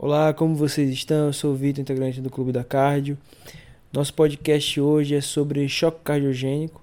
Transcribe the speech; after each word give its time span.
Olá, 0.00 0.32
como 0.32 0.54
vocês 0.54 0.88
estão? 0.90 1.26
Eu 1.26 1.32
sou 1.32 1.50
o 1.50 1.56
Vitor, 1.56 1.82
integrante 1.82 2.20
do 2.20 2.30
Clube 2.30 2.52
da 2.52 2.62
Cardio. 2.62 3.18
Nosso 3.92 4.14
podcast 4.14 4.80
hoje 4.80 5.16
é 5.16 5.20
sobre 5.20 5.68
choque 5.68 5.98
cardiogênico, 6.04 6.80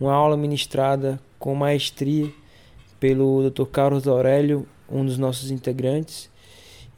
uma 0.00 0.14
aula 0.14 0.38
ministrada 0.38 1.20
com 1.38 1.54
maestria 1.54 2.32
pelo 2.98 3.50
Dr. 3.50 3.66
Carlos 3.66 4.08
Aurélio, 4.08 4.66
um 4.90 5.04
dos 5.04 5.18
nossos 5.18 5.50
integrantes. 5.50 6.30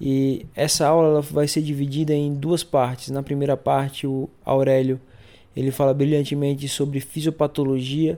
E 0.00 0.46
essa 0.54 0.86
aula 0.86 1.20
vai 1.22 1.48
ser 1.48 1.62
dividida 1.62 2.14
em 2.14 2.32
duas 2.32 2.62
partes. 2.62 3.08
Na 3.08 3.24
primeira 3.24 3.56
parte, 3.56 4.06
o 4.06 4.30
Aurélio 4.44 5.00
ele 5.56 5.72
fala 5.72 5.92
brilhantemente 5.92 6.68
sobre 6.68 7.00
fisiopatologia 7.00 8.16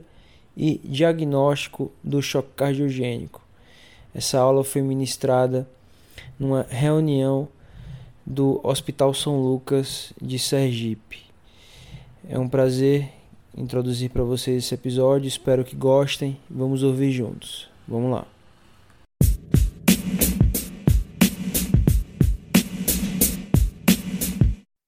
e 0.54 0.79
diagnóstico 0.84 1.91
do 2.04 2.20
choque 2.20 2.50
cardiogênico. 2.54 3.41
Essa 4.14 4.38
aula 4.38 4.62
foi 4.62 4.82
ministrada 4.82 5.66
numa 6.39 6.67
reunião 6.69 7.49
do 8.27 8.61
Hospital 8.62 9.12
São 9.12 9.41
Lucas 9.41 10.12
de 10.21 10.38
Sergipe. 10.38 11.19
É 12.29 12.38
um 12.38 12.48
prazer 12.48 13.09
introduzir 13.57 14.11
para 14.11 14.23
vocês 14.23 14.65
esse 14.65 14.74
episódio, 14.74 15.27
espero 15.27 15.65
que 15.65 15.74
gostem. 15.74 16.38
Vamos 16.48 16.83
ouvir 16.83 17.12
juntos. 17.12 17.69
Vamos 17.88 18.12
lá. 18.12 18.27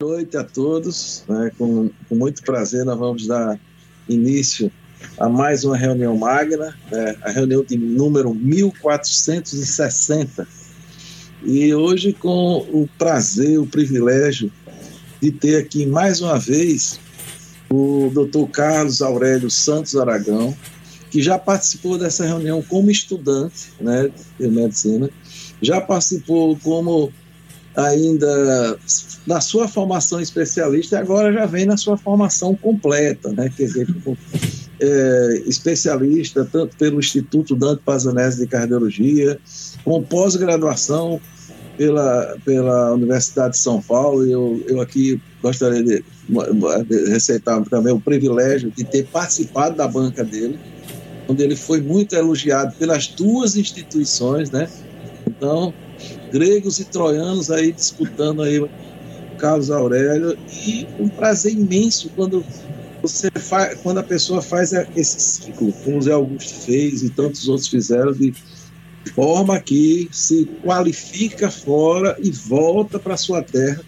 Boa 0.00 0.16
noite 0.16 0.36
a 0.36 0.45
todos. 0.45 1.24
Né? 1.28 1.50
Com, 1.59 1.91
com, 2.09 2.14
muito 2.14 2.42
prazer, 2.42 2.84
nós 2.84 2.98
vamos 2.98 3.27
dar 3.27 3.59
início 4.09 4.70
a 5.19 5.28
mais 5.28 5.64
uma 5.64 5.77
reunião 5.77 6.16
magna, 6.16 6.77
né? 6.91 7.16
a 7.22 7.30
reunião 7.30 7.64
de 7.64 7.77
número 7.77 8.33
1460 8.33 10.47
e 11.45 11.74
hoje, 11.74 12.12
com 12.12 12.59
o 12.73 12.88
prazer, 12.98 13.59
o 13.59 13.66
privilégio 13.66 14.50
de 15.20 15.30
ter 15.30 15.56
aqui 15.56 15.87
mais 15.87 16.20
uma 16.20 16.39
vez 16.39 16.98
o 17.70 18.11
Dr. 18.11 18.50
Carlos 18.50 19.00
Aurélio 19.00 19.50
Santos 19.50 19.97
Aragão, 19.97 20.55
que 21.11 21.22
já 21.22 21.39
participou 21.39 21.98
dessa 21.98 22.25
reunião 22.25 22.62
como 22.62 22.91
estudante 22.91 23.72
né, 23.81 24.11
de 24.39 24.48
medicina, 24.48 25.11
já 25.61 25.81
participou 25.81 26.56
como 26.62 27.12
ainda 27.77 28.78
na 29.27 29.41
sua 29.41 29.69
formação 29.69 30.20
especialista 30.20 30.97
e 30.97 30.98
agora 30.98 31.33
já 31.33 31.47
vem 31.47 31.64
na 31.64 31.77
sua 31.77 31.97
formação 31.97 32.55
completa, 32.55 33.33
né? 33.33 33.50
Quer 33.56 33.64
dizer, 33.64 33.86
como, 34.03 34.19
é, 34.81 35.42
especialista 35.47 36.44
tanto 36.44 36.77
pelo 36.77 36.98
Instituto 36.98 37.55
Dante 37.55 37.83
Pazanese 37.84 38.41
de 38.41 38.47
Cardiologia, 38.47 39.38
com 39.84 40.03
pós-graduação 40.03 41.20
pela, 41.77 42.37
pela 42.45 42.92
Universidade 42.92 43.55
de 43.55 43.59
São 43.59 43.81
Paulo. 43.81 44.27
Eu, 44.27 44.62
eu 44.69 44.81
aqui 44.81 45.20
gostaria 45.42 45.83
de, 45.83 46.05
receitar 47.09 47.62
também 47.65 47.92
o 47.92 48.01
privilégio 48.01 48.70
de 48.70 48.84
ter 48.84 49.06
participado 49.06 49.77
da 49.77 49.89
banca 49.89 50.25
dele, 50.25 50.59
onde 51.28 51.43
ele 51.43 51.56
foi 51.56 51.81
muito 51.81 52.15
elogiado 52.15 52.75
pelas 52.77 53.09
duas 53.09 53.56
instituições, 53.56 54.50
né? 54.50 54.69
Então, 55.27 55.73
gregos 56.33 56.78
e 56.78 56.84
troianos 56.84 57.50
aí 57.50 57.73
disputando 57.73 58.43
aí 58.43 58.65
Carlos 59.39 59.70
Aurélio 59.70 60.39
e 60.67 60.87
um 60.98 61.09
prazer 61.09 61.53
imenso 61.53 62.11
quando 62.15 62.45
você 63.03 63.28
faz, 63.34 63.78
quando 63.83 63.98
a 63.98 64.03
pessoa 64.03 64.41
faz 64.41 64.73
esse 64.73 65.20
ciclo, 65.20 65.73
como 65.84 65.98
o 65.98 66.03
Zé 66.03 66.12
Augusto 66.12 66.55
fez 66.55 67.03
e 67.03 67.11
tantos 67.11 67.48
outros 67.48 67.67
fizeram 67.67 68.12
de 68.12 68.33
forma 69.14 69.58
que 69.61 70.08
se 70.12 70.45
qualifica 70.62 71.50
fora 71.50 72.17
e 72.22 72.31
volta 72.31 72.98
para 72.98 73.17
sua 73.17 73.42
terra 73.42 73.83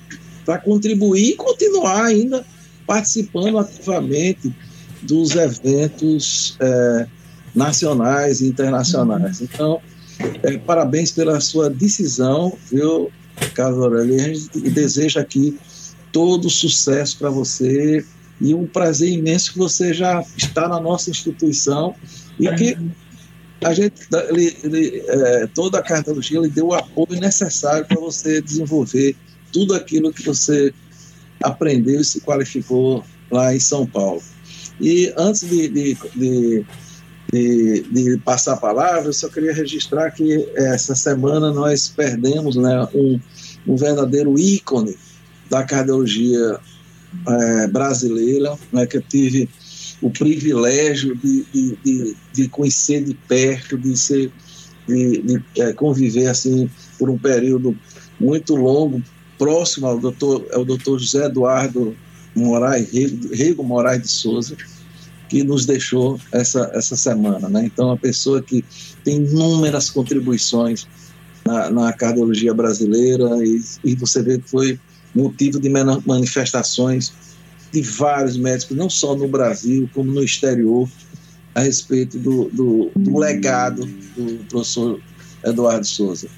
para 0.45 0.59
contribuir 0.59 1.31
e 1.31 1.37
continuar 1.37 2.05
ainda 2.05 2.45
participando 2.87 3.59
ativamente 3.59 4.55
dos 5.03 5.35
eventos 5.35 6.57
é, 6.61 7.07
nacionais 7.55 8.41
e 8.41 8.49
internacionais. 8.49 9.41
Então, 9.41 9.81
é, 10.43 10.59
parabéns 10.59 11.11
pela 11.13 11.41
sua 11.41 11.71
decisão, 11.71 12.57
viu, 12.71 13.11
Carlos 13.55 13.83
Aurélio? 13.83 14.17
A 14.17 14.35
gente 14.35 14.71
deseja 14.71 15.21
aqui 15.21 15.59
todo 16.13 16.51
sucesso 16.51 17.19
para 17.19 17.31
você 17.31 18.05
e 18.41 18.55
um 18.55 18.67
prazer 18.67 19.11
imenso 19.11 19.53
que 19.53 19.59
você 19.59 19.95
já 19.95 20.25
está 20.37 20.69
na 20.69 20.81
nossa 20.81 21.11
instituição 21.11 21.95
e 22.39 22.49
que 22.55 22.77
a 23.65 23.73
gente, 23.73 23.95
ele, 24.29 24.57
ele, 24.63 25.05
é, 25.07 25.47
toda 25.49 25.79
a 25.79 25.83
cardiologia 25.83 26.39
ele 26.39 26.49
deu 26.49 26.67
o 26.67 26.75
apoio 26.75 27.19
necessário 27.19 27.87
para 27.87 27.99
você 27.99 28.43
desenvolver 28.43 29.17
tudo 29.51 29.75
aquilo 29.75 30.13
que 30.13 30.23
você 30.23 30.73
aprendeu 31.43 32.01
e 32.01 32.05
se 32.05 32.21
qualificou 32.21 33.03
lá 33.31 33.55
em 33.55 33.61
São 33.61 33.87
Paulo. 33.87 34.23
E 34.81 35.13
antes 35.17 35.49
de, 35.49 35.69
de, 35.69 35.97
de, 36.15 36.67
de, 37.33 37.83
de 37.91 38.19
passar 38.19 38.55
a 38.55 38.59
palavra, 38.59 39.09
eu 39.09 39.13
só 39.13 39.29
queria 39.29 39.55
registrar 39.55 40.11
que 40.11 40.47
essa 40.55 40.95
semana 40.95 41.53
nós 41.53 41.89
perdemos 41.89 42.57
né, 42.57 42.87
um, 42.95 43.19
um 43.67 43.77
verdadeiro 43.77 44.39
ícone 44.39 44.95
da 45.49 45.63
cardiologia 45.63 46.59
é, 47.29 47.67
brasileira, 47.69 48.59
né, 48.73 48.87
que 48.87 48.99
eu 48.99 49.03
tive 49.03 49.49
o 50.05 50.11
privilégio 50.11 51.17
de, 51.17 51.47
de, 51.51 51.79
de, 51.83 52.17
de 52.31 52.49
conhecer 52.49 53.03
de 53.03 53.15
perto, 53.15 53.79
de 53.79 53.97
ser 53.97 54.31
de, 54.87 55.23
de 55.23 55.43
é, 55.59 55.73
conviver 55.73 56.27
assim 56.27 56.69
por 56.99 57.09
um 57.09 57.17
período 57.17 57.75
muito 58.21 58.55
longo, 58.55 59.03
próximo 59.39 59.87
ao 59.87 59.99
doutor, 59.99 60.47
é 60.51 60.59
o 60.59 60.65
doutor 60.65 60.99
José 60.99 61.25
Eduardo 61.25 61.97
Moraes, 62.37 62.91
Rego 63.33 63.65
Moraes 63.65 64.03
de 64.03 64.09
Souza, 64.09 64.55
que 65.31 65.43
nos 65.43 65.65
deixou 65.65 66.21
essa, 66.31 66.71
essa 66.75 66.97
semana. 66.97 67.49
Né? 67.49 67.65
Então, 67.65 67.87
uma 67.87 67.97
pessoa 67.97 68.43
que 68.43 68.63
tem 69.03 69.17
inúmeras 69.17 69.89
contribuições 69.89 70.87
na, 71.47 71.71
na 71.71 71.93
cardiologia 71.95 72.53
brasileira 72.53 73.25
e, 73.43 73.59
e 73.83 73.95
você 73.95 74.23
vê 74.23 74.39
que 74.39 74.51
foi 74.51 74.79
motivo 75.15 75.59
de 75.59 75.71
manifestações 75.71 77.11
de 77.75 77.83
vários 77.83 78.37
médicos, 78.37 78.77
não 78.77 78.89
só 78.89 79.17
no 79.17 79.29
Brasil, 79.29 79.89
como 79.93 80.13
no 80.13 80.23
exterior, 80.23 80.89
a 81.55 81.61
respeito 81.61 82.19
do, 82.19 82.49
do, 82.51 82.91
do 82.97 83.19
legado 83.19 83.85
do 84.17 84.45
professor 84.49 85.01
Eduardo 85.45 85.87
Souza. 85.87 86.29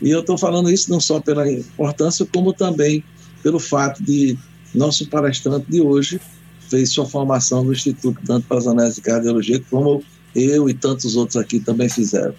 E 0.00 0.10
eu 0.10 0.20
estou 0.20 0.38
falando 0.38 0.70
isso 0.70 0.90
não 0.90 1.00
só 1.00 1.20
pela 1.20 1.50
importância, 1.50 2.26
como 2.32 2.52
também 2.52 3.02
pelo 3.42 3.58
fato 3.58 4.02
de 4.02 4.36
nosso 4.74 5.08
palestrante 5.08 5.66
de 5.70 5.80
hoje 5.80 6.20
fez 6.68 6.90
sua 6.90 7.06
formação 7.06 7.64
no 7.64 7.72
Instituto 7.72 8.20
Dante 8.24 8.46
Prazanese 8.46 8.96
de 8.96 9.00
Cardiologia, 9.02 9.62
como 9.70 10.02
eu 10.34 10.68
e 10.68 10.74
tantos 10.74 11.16
outros 11.16 11.36
aqui 11.36 11.58
também 11.60 11.88
fizeram. 11.88 12.34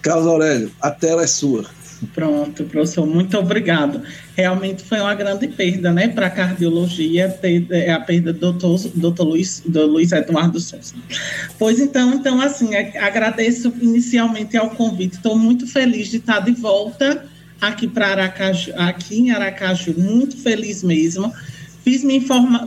Carlos 0.00 0.26
Aurélio, 0.26 0.70
a 0.80 0.90
tela 0.90 1.22
é 1.22 1.26
sua. 1.26 1.66
Pronto, 2.14 2.64
professor, 2.64 3.06
muito 3.06 3.38
obrigado. 3.38 4.02
Realmente 4.36 4.84
foi 4.84 5.00
uma 5.00 5.14
grande 5.14 5.48
perda, 5.48 5.92
né, 5.92 6.08
para 6.08 6.26
a 6.26 6.30
cardiologia, 6.30 7.34
é, 7.70 7.90
a 7.90 8.00
perda 8.00 8.32
do 8.32 8.52
doutor, 8.52 8.90
doutor 8.94 9.24
Luiz, 9.24 9.62
do 9.64 9.86
Luiz 9.86 10.12
Eduardo 10.12 10.60
Souza. 10.60 10.94
Pois 11.58 11.80
então, 11.80 12.14
então, 12.14 12.40
assim, 12.40 12.74
agradeço 12.74 13.72
inicialmente 13.80 14.56
ao 14.56 14.70
convite, 14.70 15.14
estou 15.16 15.38
muito 15.38 15.66
feliz 15.66 16.08
de 16.08 16.18
estar 16.18 16.40
de 16.40 16.52
volta 16.52 17.24
aqui 17.60 17.88
para 17.88 18.08
Aracaju, 18.08 18.72
aqui 18.76 19.18
em 19.18 19.30
Aracaju, 19.30 19.94
muito 19.96 20.36
feliz 20.36 20.82
mesmo. 20.82 21.32
Fiz 21.82 22.04
minha, 22.04 22.20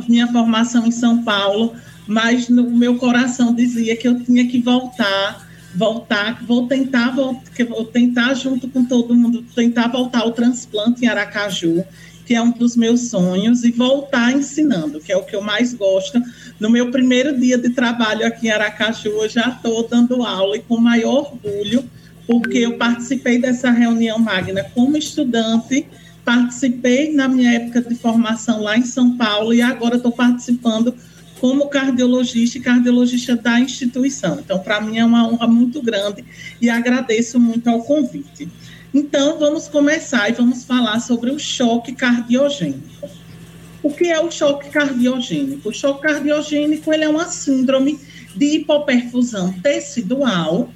minha 0.07 0.27
formação 0.27 0.87
em 0.87 0.91
São 0.91 1.23
Paulo, 1.23 1.75
mas 2.07 2.49
no 2.49 2.71
meu 2.71 2.95
coração 2.95 3.53
dizia 3.53 3.95
que 3.95 4.07
eu 4.07 4.19
tinha 4.23 4.47
que 4.47 4.59
voltar 4.61 5.48
voltar, 5.75 6.43
vou 6.45 6.67
tentar, 6.67 7.15
vou, 7.15 7.41
vou 7.67 7.85
tentar 7.85 8.33
junto 8.33 8.67
com 8.67 8.85
todo 8.85 9.15
mundo, 9.15 9.43
tentar 9.55 9.87
voltar 9.87 10.21
ao 10.21 10.31
transplante 10.31 11.05
em 11.05 11.07
Aracaju, 11.07 11.83
que 12.25 12.35
é 12.35 12.41
um 12.41 12.51
dos 12.51 12.75
meus 12.75 13.09
sonhos, 13.09 13.63
e 13.63 13.71
voltar 13.71 14.31
ensinando, 14.31 14.99
que 14.99 15.11
é 15.11 15.17
o 15.17 15.23
que 15.23 15.35
eu 15.35 15.41
mais 15.41 15.73
gosto. 15.73 16.21
No 16.59 16.69
meu 16.69 16.91
primeiro 16.91 17.39
dia 17.39 17.57
de 17.57 17.69
trabalho 17.69 18.25
aqui 18.25 18.47
em 18.47 18.51
Aracaju, 18.51 19.09
eu 19.09 19.29
já 19.29 19.49
estou 19.49 19.87
dando 19.87 20.23
aula 20.23 20.57
e 20.57 20.61
com 20.61 20.77
maior 20.77 21.31
orgulho, 21.31 21.83
porque 22.27 22.59
eu 22.59 22.77
participei 22.77 23.39
dessa 23.39 23.71
reunião 23.71 24.19
magna 24.19 24.63
como 24.75 24.95
estudante, 24.95 25.87
participei 26.23 27.11
na 27.11 27.27
minha 27.27 27.53
época 27.53 27.81
de 27.81 27.95
formação 27.95 28.61
lá 28.61 28.77
em 28.77 28.83
São 28.83 29.17
Paulo 29.17 29.51
e 29.51 29.63
agora 29.63 29.95
estou 29.95 30.11
participando 30.11 30.93
como 31.39 31.69
cardiologista 31.69 32.57
e 32.57 32.61
cardiologista 32.61 33.35
da 33.35 33.59
instituição. 33.59 34.39
Então, 34.39 34.59
para 34.59 34.81
mim 34.81 34.97
é 34.97 35.05
uma 35.05 35.27
honra 35.27 35.47
muito 35.47 35.81
grande 35.81 36.23
e 36.61 36.69
agradeço 36.69 37.39
muito 37.39 37.69
ao 37.69 37.83
convite. 37.83 38.49
Então, 38.93 39.39
vamos 39.39 39.67
começar 39.67 40.29
e 40.29 40.33
vamos 40.33 40.63
falar 40.63 40.99
sobre 40.99 41.31
o 41.31 41.39
choque 41.39 41.93
cardiogênico. 41.93 43.09
O 43.81 43.91
que 43.91 44.07
é 44.07 44.19
o 44.19 44.29
choque 44.29 44.69
cardiogênico? 44.69 45.69
O 45.69 45.73
choque 45.73 46.01
cardiogênico 46.01 46.93
ele 46.93 47.05
é 47.05 47.09
uma 47.09 47.27
síndrome 47.27 47.99
de 48.35 48.57
hipoperfusão 48.57 49.53
tecidual 49.61 50.69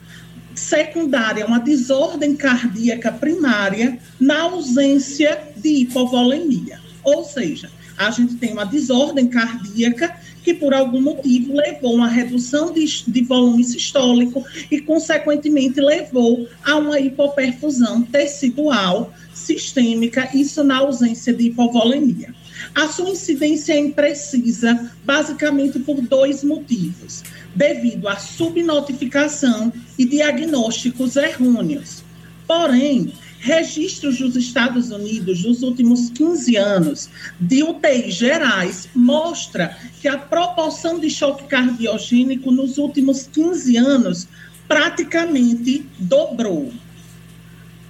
secundária, 0.55 1.45
uma 1.45 1.59
desordem 1.59 2.35
cardíaca 2.35 3.11
primária 3.11 3.97
na 4.19 4.43
ausência 4.43 5.39
de 5.57 5.81
hipovolemia. 5.81 6.79
Ou 7.03 7.23
seja, 7.23 7.69
a 7.97 8.09
gente 8.11 8.35
tem 8.35 8.53
uma 8.53 8.65
desordem 8.65 9.27
cardíaca 9.27 10.15
que, 10.43 10.53
por 10.53 10.73
algum 10.73 11.01
motivo, 11.01 11.53
levou 11.53 11.91
a 11.91 11.95
uma 11.95 12.07
redução 12.07 12.71
de, 12.73 12.85
de 13.07 13.21
volume 13.23 13.63
sistólico 13.63 14.43
e, 14.69 14.81
consequentemente, 14.81 15.79
levou 15.79 16.47
a 16.63 16.75
uma 16.75 16.99
hipoperfusão 16.99 18.01
tecidual 18.03 19.13
sistêmica, 19.33 20.29
isso 20.33 20.63
na 20.63 20.77
ausência 20.77 21.33
de 21.33 21.47
hipovolemia. 21.47 22.33
A 22.75 22.87
sua 22.87 23.09
incidência 23.09 23.73
é 23.73 23.79
imprecisa, 23.79 24.91
basicamente 25.03 25.79
por 25.79 26.01
dois 26.01 26.43
motivos: 26.43 27.23
devido 27.55 28.07
à 28.07 28.17
subnotificação 28.17 29.71
e 29.97 30.05
diagnósticos 30.05 31.15
errôneos. 31.15 32.03
Porém, 32.47 33.13
registros 33.43 34.19
dos 34.19 34.37
Estados 34.37 34.89
Unidos 34.89 35.43
dos 35.43 35.63
últimos 35.63 36.09
15 36.11 36.55
anos 36.55 37.09
de 37.37 37.61
UTIs 37.61 38.13
gerais 38.15 38.87
mostra 38.95 39.77
que 40.01 40.07
a 40.07 40.17
proporção 40.17 40.97
de 40.97 41.09
choque 41.09 41.43
cardiogênico 41.43 42.49
nos 42.51 42.77
últimos 42.77 43.27
15 43.27 43.75
anos 43.75 44.29
praticamente 44.65 45.85
dobrou. 45.99 46.71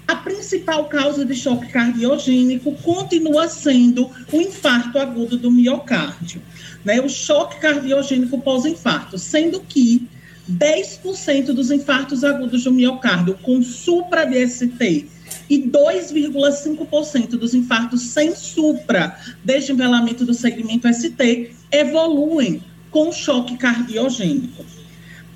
A 0.08 0.16
principal 0.16 0.86
causa 0.86 1.24
de 1.24 1.36
choque 1.36 1.68
cardiogênico 1.68 2.72
continua 2.78 3.48
sendo 3.48 4.10
o 4.32 4.42
infarto 4.42 4.98
agudo 4.98 5.38
do 5.38 5.52
miocárdio, 5.52 6.42
né? 6.84 7.00
O 7.00 7.08
choque 7.08 7.60
cardiogênico 7.60 8.42
pós-infarto, 8.42 9.20
sendo 9.20 9.60
que 9.62 10.08
10% 10.52 11.54
dos 11.54 11.70
infartos 11.70 12.24
agudos 12.24 12.64
do 12.64 12.72
miocárdio 12.72 13.38
com 13.44 13.62
supra-DST 13.62 15.14
e 15.50 15.60
2,5% 15.60 17.30
dos 17.32 17.54
infartos 17.54 18.02
sem 18.02 18.36
supra 18.36 19.18
desnivelamento 19.44 20.26
do 20.26 20.34
segmento 20.34 20.92
ST 20.94 21.52
evoluem 21.72 22.64
com 22.92 23.12
choque 23.12 23.58
cardiogênico. 23.58 24.64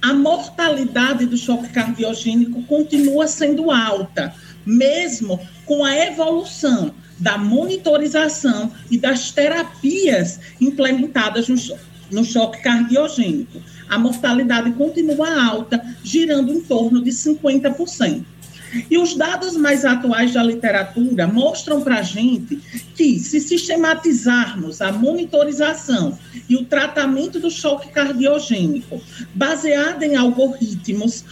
A 0.01 0.13
mortalidade 0.13 1.25
do 1.25 1.35
choque 1.35 1.69
cardiogênico 1.69 2.61
continua 2.63 3.27
sendo 3.27 3.71
alta, 3.71 4.33
mesmo 4.65 5.39
com 5.65 5.83
a 5.83 5.95
evolução 5.95 6.93
da 7.17 7.37
monitorização 7.37 8.71
e 8.91 8.97
das 8.97 9.31
terapias 9.31 10.39
implementadas 10.61 11.47
no 11.47 11.57
choque, 11.57 11.81
no 12.11 12.23
choque 12.23 12.61
cardiogênico. 12.61 13.59
A 13.89 13.97
mortalidade 13.97 14.71
continua 14.73 15.43
alta, 15.43 15.83
girando 16.03 16.53
em 16.53 16.61
torno 16.61 17.03
de 17.03 17.11
50%. 17.11 18.23
E 18.89 18.97
os 18.97 19.15
dados 19.15 19.55
mais 19.55 19.85
atuais 19.85 20.33
da 20.33 20.43
literatura 20.43 21.27
mostram 21.27 21.81
para 21.81 21.99
a 21.99 22.01
gente 22.01 22.57
que, 22.95 23.19
se 23.19 23.39
sistematizarmos 23.39 24.81
a 24.81 24.91
monitorização 24.91 26.17
e 26.49 26.55
o 26.55 26.65
tratamento 26.65 27.39
do 27.39 27.49
choque 27.49 27.89
cardiogênico 27.89 29.01
baseado 29.33 30.03
em 30.03 30.15
algoritmos, 30.15 31.23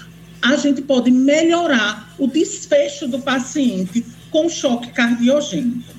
a 0.42 0.56
gente 0.56 0.82
pode 0.82 1.10
melhorar 1.12 2.14
o 2.20 2.28
desfecho 2.28 3.08
do 3.08 3.20
paciente 3.20 4.06
com 4.30 4.48
choque 4.50 4.92
cardiogênico. 4.92 5.94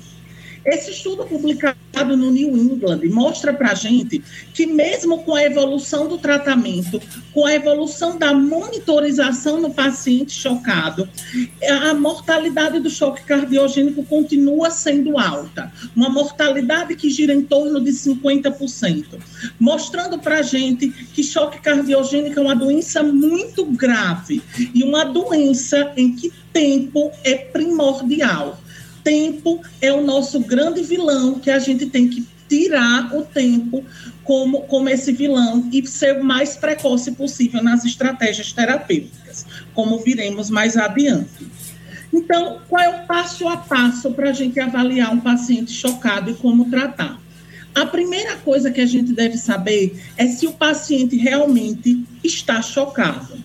Esse 0.67 0.91
estudo 0.91 1.25
publicado 1.25 2.17
no 2.17 2.29
New 2.29 2.57
England 2.57 2.99
mostra 3.09 3.53
para 3.53 3.71
a 3.71 3.73
gente 3.73 4.21
que, 4.53 4.65
mesmo 4.65 5.23
com 5.23 5.33
a 5.33 5.41
evolução 5.41 6.09
do 6.09 6.17
tratamento, 6.17 7.01
com 7.33 7.45
a 7.45 7.53
evolução 7.53 8.17
da 8.17 8.33
monitorização 8.33 9.61
no 9.61 9.73
paciente 9.73 10.33
chocado, 10.33 11.07
a 11.69 11.93
mortalidade 11.93 12.81
do 12.81 12.89
choque 12.89 13.23
cardiogênico 13.23 14.03
continua 14.03 14.69
sendo 14.69 15.17
alta, 15.17 15.71
uma 15.95 16.09
mortalidade 16.09 16.97
que 16.97 17.09
gira 17.09 17.33
em 17.33 17.43
torno 17.43 17.79
de 17.79 17.91
50%, 17.91 19.05
mostrando 19.57 20.19
para 20.19 20.39
a 20.39 20.41
gente 20.41 20.89
que 20.89 21.23
choque 21.23 21.61
cardiogênico 21.61 22.41
é 22.41 22.43
uma 22.43 22.55
doença 22.55 23.01
muito 23.01 23.63
grave 23.63 24.41
e 24.75 24.83
uma 24.83 25.05
doença 25.05 25.93
em 25.95 26.13
que 26.13 26.29
tempo 26.51 27.09
é 27.23 27.35
primordial 27.35 28.59
tempo 29.07 29.61
é 29.81 29.93
o 29.93 30.03
nosso 30.03 30.41
grande 30.41 30.83
vilão 30.83 31.39
que 31.39 31.49
a 31.49 31.59
gente 31.59 31.85
tem 31.85 32.09
que 32.09 32.27
tirar 32.49 33.15
o 33.15 33.23
tempo 33.23 33.85
como, 34.21 34.63
como 34.63 34.89
esse 34.89 35.13
vilão 35.13 35.69
e 35.71 35.87
ser 35.87 36.19
o 36.19 36.23
mais 36.25 36.57
precoce 36.57 37.13
possível 37.13 37.63
nas 37.63 37.85
estratégias 37.85 38.51
terapêuticas, 38.51 39.45
como 39.73 39.99
viremos 39.99 40.49
mais 40.49 40.75
adiante. 40.75 41.47
Então, 42.11 42.59
qual 42.67 42.83
é 42.83 42.89
o 42.89 43.07
passo 43.07 43.47
a 43.47 43.55
passo 43.55 44.11
para 44.11 44.31
a 44.31 44.33
gente 44.33 44.59
avaliar 44.59 45.13
um 45.13 45.21
paciente 45.21 45.71
chocado 45.71 46.29
e 46.29 46.33
como 46.33 46.69
tratar? 46.69 47.17
A 47.73 47.85
primeira 47.85 48.35
coisa 48.35 48.71
que 48.71 48.81
a 48.81 48.85
gente 48.85 49.13
deve 49.13 49.37
saber 49.37 50.03
é 50.17 50.27
se 50.27 50.45
o 50.47 50.51
paciente 50.51 51.15
realmente 51.15 52.03
está 52.21 52.61
chocado. 52.61 53.37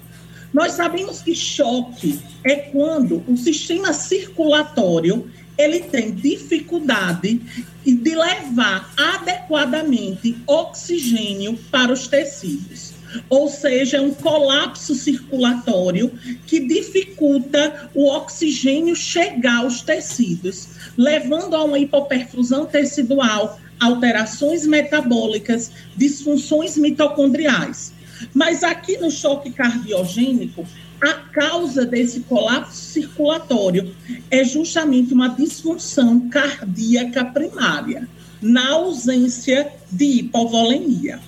Nós 0.53 0.73
sabemos 0.73 1.23
que 1.23 1.35
choque 1.35 2.19
é 2.45 2.57
quando 2.57 3.23
o 3.29 3.37
sistema 3.37 3.93
circulatório 3.93 5.31
ele 5.57 5.81
tem 5.81 6.13
dificuldade 6.13 7.41
de 7.85 8.15
levar 8.15 8.93
adequadamente 8.97 10.37
oxigênio 10.47 11.59
para 11.71 11.93
os 11.93 12.07
tecidos. 12.07 12.93
Ou 13.29 13.49
seja, 13.49 13.99
é 13.99 14.01
um 14.01 14.15
colapso 14.15 14.95
circulatório 14.95 16.11
que 16.47 16.61
dificulta 16.61 17.91
o 17.95 18.09
oxigênio 18.09 18.97
chegar 18.97 19.59
aos 19.59 19.83
tecidos, 19.83 20.69
levando 20.97 21.55
a 21.55 21.65
uma 21.65 21.79
hipoperfusão 21.79 22.65
tecidual, 22.65 23.61
alterações 23.79 24.67
metabólicas, 24.67 25.71
disfunções 25.97 26.79
mitocondriais. 26.79 27.93
Mas 28.33 28.63
aqui 28.63 28.97
no 28.99 29.11
choque 29.11 29.51
cardiogênico, 29.51 30.65
a 31.03 31.15
causa 31.15 31.85
desse 31.85 32.21
colapso 32.21 32.77
circulatório 32.77 33.93
é 34.31 34.45
justamente 34.45 35.13
uma 35.13 35.29
disfunção 35.31 36.29
cardíaca 36.29 37.25
primária, 37.25 38.09
na 38.41 38.71
ausência 38.71 39.73
de 39.91 40.05
hipovolemia. 40.05 41.21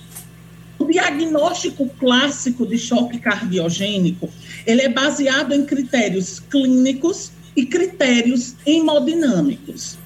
O 0.79 0.85
diagnóstico 0.85 1.89
clássico 1.99 2.65
de 2.65 2.77
choque 2.77 3.19
cardiogênico, 3.19 4.29
ele 4.65 4.81
é 4.81 4.89
baseado 4.89 5.53
em 5.53 5.65
critérios 5.65 6.39
clínicos 6.39 7.31
e 7.55 7.65
critérios 7.65 8.55
hemodinâmicos. 8.65 9.97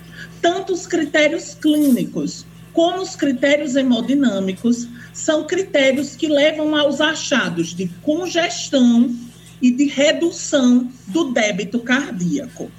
Tanto 0.41 0.73
os 0.73 0.87
critérios 0.87 1.53
clínicos 1.53 2.45
como 2.73 3.01
os 3.01 3.15
critérios 3.15 3.75
hemodinâmicos 3.75 4.87
são 5.13 5.45
critérios 5.45 6.15
que 6.15 6.27
levam 6.27 6.75
aos 6.75 7.01
achados 7.01 7.75
de 7.75 7.87
congestão 8.03 9.13
e 9.61 9.71
de 9.71 9.85
redução 9.85 10.89
do 11.07 11.31
débito 11.31 11.79
cardíaco. 11.79 12.71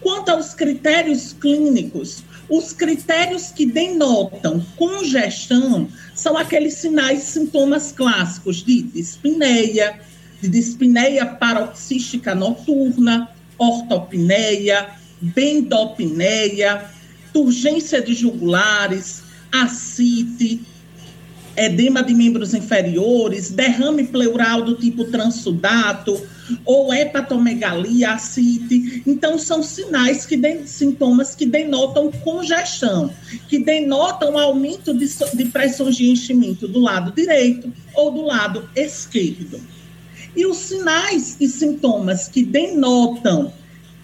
Quanto 0.00 0.30
aos 0.30 0.52
critérios 0.52 1.32
clínicos, 1.32 2.24
os 2.48 2.72
critérios 2.72 3.50
que 3.50 3.64
denotam 3.64 4.64
congestão 4.76 5.88
são 6.14 6.36
aqueles 6.36 6.74
sinais 6.74 7.22
sintomas 7.22 7.92
clássicos 7.92 8.64
de 8.64 8.82
dispneia, 8.82 10.00
de 10.40 10.48
dispneia 10.48 11.24
paroxística 11.24 12.34
noturna, 12.34 13.30
ortopneia, 13.56 14.90
bendopneia, 15.20 16.90
turgência 17.32 18.02
de 18.02 18.12
jugulares, 18.12 19.22
ascite, 19.52 20.60
edema 21.56 22.02
de 22.02 22.14
membros 22.14 22.54
inferiores, 22.54 23.50
derrame 23.50 24.04
pleural 24.04 24.62
do 24.62 24.74
tipo 24.74 25.04
transudato, 25.04 26.20
ou 26.64 26.92
hepatomegalia, 26.92 28.12
ascite. 28.12 29.02
Então, 29.06 29.38
são 29.38 29.62
sinais, 29.62 30.26
que 30.26 30.36
de, 30.36 30.66
sintomas 30.66 31.34
que 31.34 31.46
denotam 31.46 32.10
congestão, 32.10 33.10
que 33.48 33.58
denotam 33.58 34.38
aumento 34.38 34.92
de, 34.92 35.06
de 35.34 35.44
pressões 35.46 35.96
de 35.96 36.10
enchimento 36.10 36.66
do 36.66 36.80
lado 36.80 37.12
direito 37.12 37.72
ou 37.94 38.10
do 38.10 38.22
lado 38.22 38.68
esquerdo. 38.74 39.60
E 40.34 40.46
os 40.46 40.56
sinais 40.56 41.36
e 41.40 41.46
sintomas 41.46 42.28
que 42.28 42.42
denotam 42.42 43.52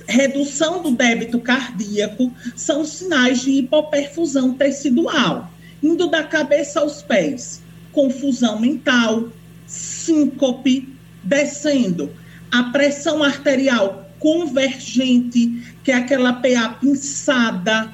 redução 0.06 0.82
do 0.82 0.90
débito 0.90 1.38
cardíaco 1.38 2.32
são 2.56 2.84
sinais 2.84 3.42
de 3.42 3.50
hipoperfusão 3.50 4.54
tecidual 4.54 5.50
indo 5.82 6.08
da 6.08 6.22
cabeça 6.22 6.80
aos 6.80 7.02
pés, 7.02 7.62
confusão 7.92 8.60
mental, 8.60 9.28
síncope, 9.66 10.88
descendo, 11.22 12.10
a 12.50 12.64
pressão 12.64 13.22
arterial 13.22 14.08
convergente, 14.18 15.76
que 15.84 15.92
é 15.92 15.94
aquela 15.94 16.32
PA 16.32 16.70
pinçada, 16.80 17.92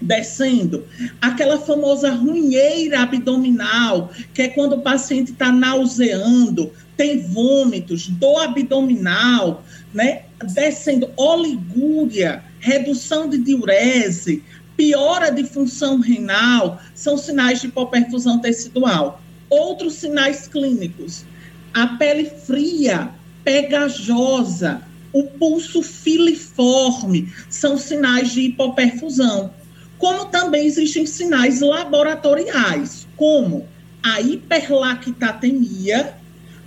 descendo, 0.00 0.84
aquela 1.20 1.58
famosa 1.58 2.10
runheira 2.10 3.00
abdominal, 3.00 4.10
que 4.32 4.42
é 4.42 4.48
quando 4.48 4.74
o 4.74 4.82
paciente 4.82 5.32
está 5.32 5.50
nauseando, 5.50 6.70
tem 6.96 7.20
vômitos, 7.20 8.08
dor 8.08 8.44
abdominal, 8.44 9.64
né? 9.92 10.22
Descendo 10.52 11.10
oligúria, 11.16 12.42
redução 12.60 13.28
de 13.28 13.38
diurese, 13.38 14.42
piora 14.76 15.30
de 15.30 15.44
função 15.44 16.00
renal, 16.00 16.80
são 16.94 17.16
sinais 17.16 17.60
de 17.60 17.68
hipoperfusão 17.68 18.38
tecidual. 18.38 19.22
Outros 19.48 19.94
sinais 19.94 20.48
clínicos: 20.48 21.24
a 21.72 21.86
pele 21.86 22.24
fria, 22.24 23.10
pegajosa, 23.44 24.82
o 25.12 25.24
pulso 25.24 25.82
filiforme, 25.82 27.32
são 27.48 27.76
sinais 27.78 28.32
de 28.32 28.42
hipoperfusão. 28.42 29.52
Como 29.98 30.26
também 30.26 30.66
existem 30.66 31.06
sinais 31.06 31.60
laboratoriais, 31.60 33.06
como 33.16 33.66
a 34.02 34.20
hiperlactatemia, 34.20 36.14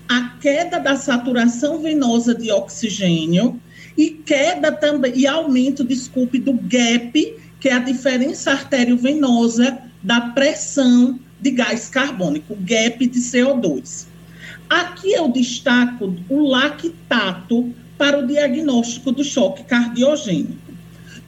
a 0.07 0.29
queda 0.41 0.79
da 0.79 0.95
saturação 0.95 1.81
venosa 1.81 2.33
de 2.33 2.51
oxigênio 2.51 3.61
e 3.97 4.09
queda 4.09 4.71
também 4.71 5.11
e 5.15 5.27
aumento, 5.27 5.83
desculpe, 5.83 6.39
do 6.39 6.53
gap, 6.53 7.35
que 7.59 7.69
é 7.69 7.73
a 7.73 7.79
diferença 7.79 8.51
arteriovenosa 8.51 9.79
da 10.03 10.21
pressão 10.21 11.19
de 11.39 11.51
gás 11.51 11.89
carbônico, 11.89 12.55
gap 12.61 13.05
de 13.05 13.19
CO2. 13.19 14.05
Aqui 14.69 15.13
eu 15.13 15.29
destaco 15.29 16.15
o 16.29 16.47
lactato 16.47 17.73
para 17.97 18.19
o 18.19 18.27
diagnóstico 18.27 19.11
do 19.11 19.23
choque 19.23 19.63
cardiogênico. 19.63 20.67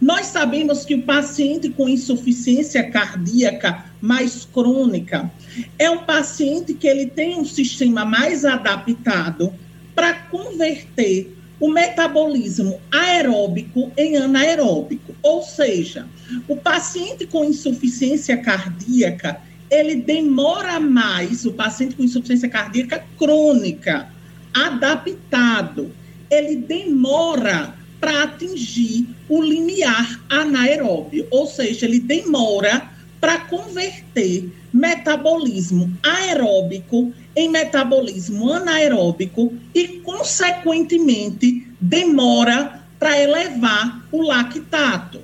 Nós 0.02 0.28
sabemos 0.28 0.86
que 0.86 0.96
o 0.96 1.02
paciente 1.02 1.70
com 1.70 1.90
insuficiência 1.90 2.90
cardíaca 2.90 3.86
mais 4.02 4.46
crônica 4.46 5.30
é 5.78 5.90
um 5.90 6.00
paciente 6.00 6.74
que 6.74 6.88
ele 6.88 7.08
tem 7.08 7.38
um 7.38 7.44
sistema 7.44 8.06
mais 8.06 8.46
adaptado 8.46 9.54
para 9.94 10.14
converter 10.14 11.36
o 11.60 11.70
metabolismo 11.70 12.80
aeróbico 12.92 13.92
em 13.98 14.18
anaeróbico, 14.18 15.14
ou 15.22 15.44
seja, 15.44 16.08
o 16.48 16.56
paciente 16.56 17.26
com 17.26 17.44
insuficiência 17.44 18.38
cardíaca, 18.38 19.42
ele 19.70 19.98
demora 19.98 20.80
mais, 20.80 21.46
o 21.46 21.54
paciente 21.54 21.96
com 21.96 22.04
insuficiência 22.04 22.50
cardíaca 22.50 23.04
crônica, 23.18 24.08
adaptado, 24.54 25.92
ele 26.30 26.56
demora 26.56 27.76
para 28.00 28.24
atingir 28.24 29.08
o 29.28 29.42
limiar 29.42 30.24
anaeróbio, 30.30 31.28
ou 31.30 31.46
seja, 31.46 31.86
ele 31.86 32.00
demora 32.00 32.90
para 33.20 33.40
converter 33.40 34.50
metabolismo 34.72 35.92
aeróbico 36.02 37.14
em 37.40 37.48
metabolismo 37.48 38.52
anaeróbico 38.52 39.54
e, 39.74 40.00
consequentemente, 40.00 41.66
demora 41.80 42.84
para 43.00 43.18
elevar 43.18 44.06
o 44.12 44.22
lactato. 44.22 45.22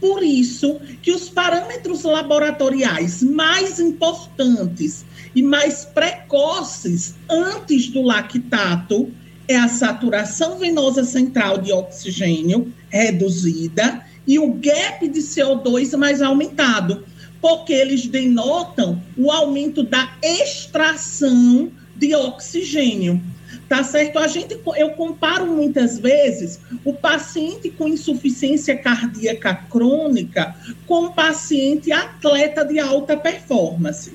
Por 0.00 0.22
isso 0.22 0.78
que 1.02 1.10
os 1.10 1.28
parâmetros 1.28 2.04
laboratoriais 2.04 3.24
mais 3.24 3.80
importantes 3.80 5.04
e 5.34 5.42
mais 5.42 5.84
precoces 5.84 7.16
antes 7.28 7.88
do 7.88 8.02
lactato 8.02 9.10
é 9.48 9.56
a 9.56 9.66
saturação 9.66 10.58
venosa 10.58 11.02
central 11.02 11.58
de 11.58 11.72
oxigênio 11.72 12.72
reduzida 12.88 14.04
e 14.28 14.38
o 14.38 14.52
gap 14.52 15.08
de 15.08 15.18
CO2 15.18 15.96
mais 15.96 16.22
aumentado, 16.22 17.04
porque 17.40 17.72
eles 17.72 18.06
denotam 18.06 19.02
o 19.16 19.30
aumento 19.30 19.82
da 19.82 20.12
extração 20.22 21.70
de 21.96 22.14
oxigênio. 22.14 23.20
Tá 23.68 23.82
certo? 23.82 24.18
A 24.18 24.26
gente, 24.26 24.58
eu 24.76 24.90
comparo 24.90 25.46
muitas 25.46 25.98
vezes 25.98 26.58
o 26.84 26.94
paciente 26.94 27.70
com 27.70 27.86
insuficiência 27.86 28.76
cardíaca 28.76 29.54
crônica 29.54 30.54
com 30.86 31.06
o 31.06 31.12
paciente 31.12 31.92
atleta 31.92 32.64
de 32.64 32.78
alta 32.78 33.16
performance. 33.16 34.12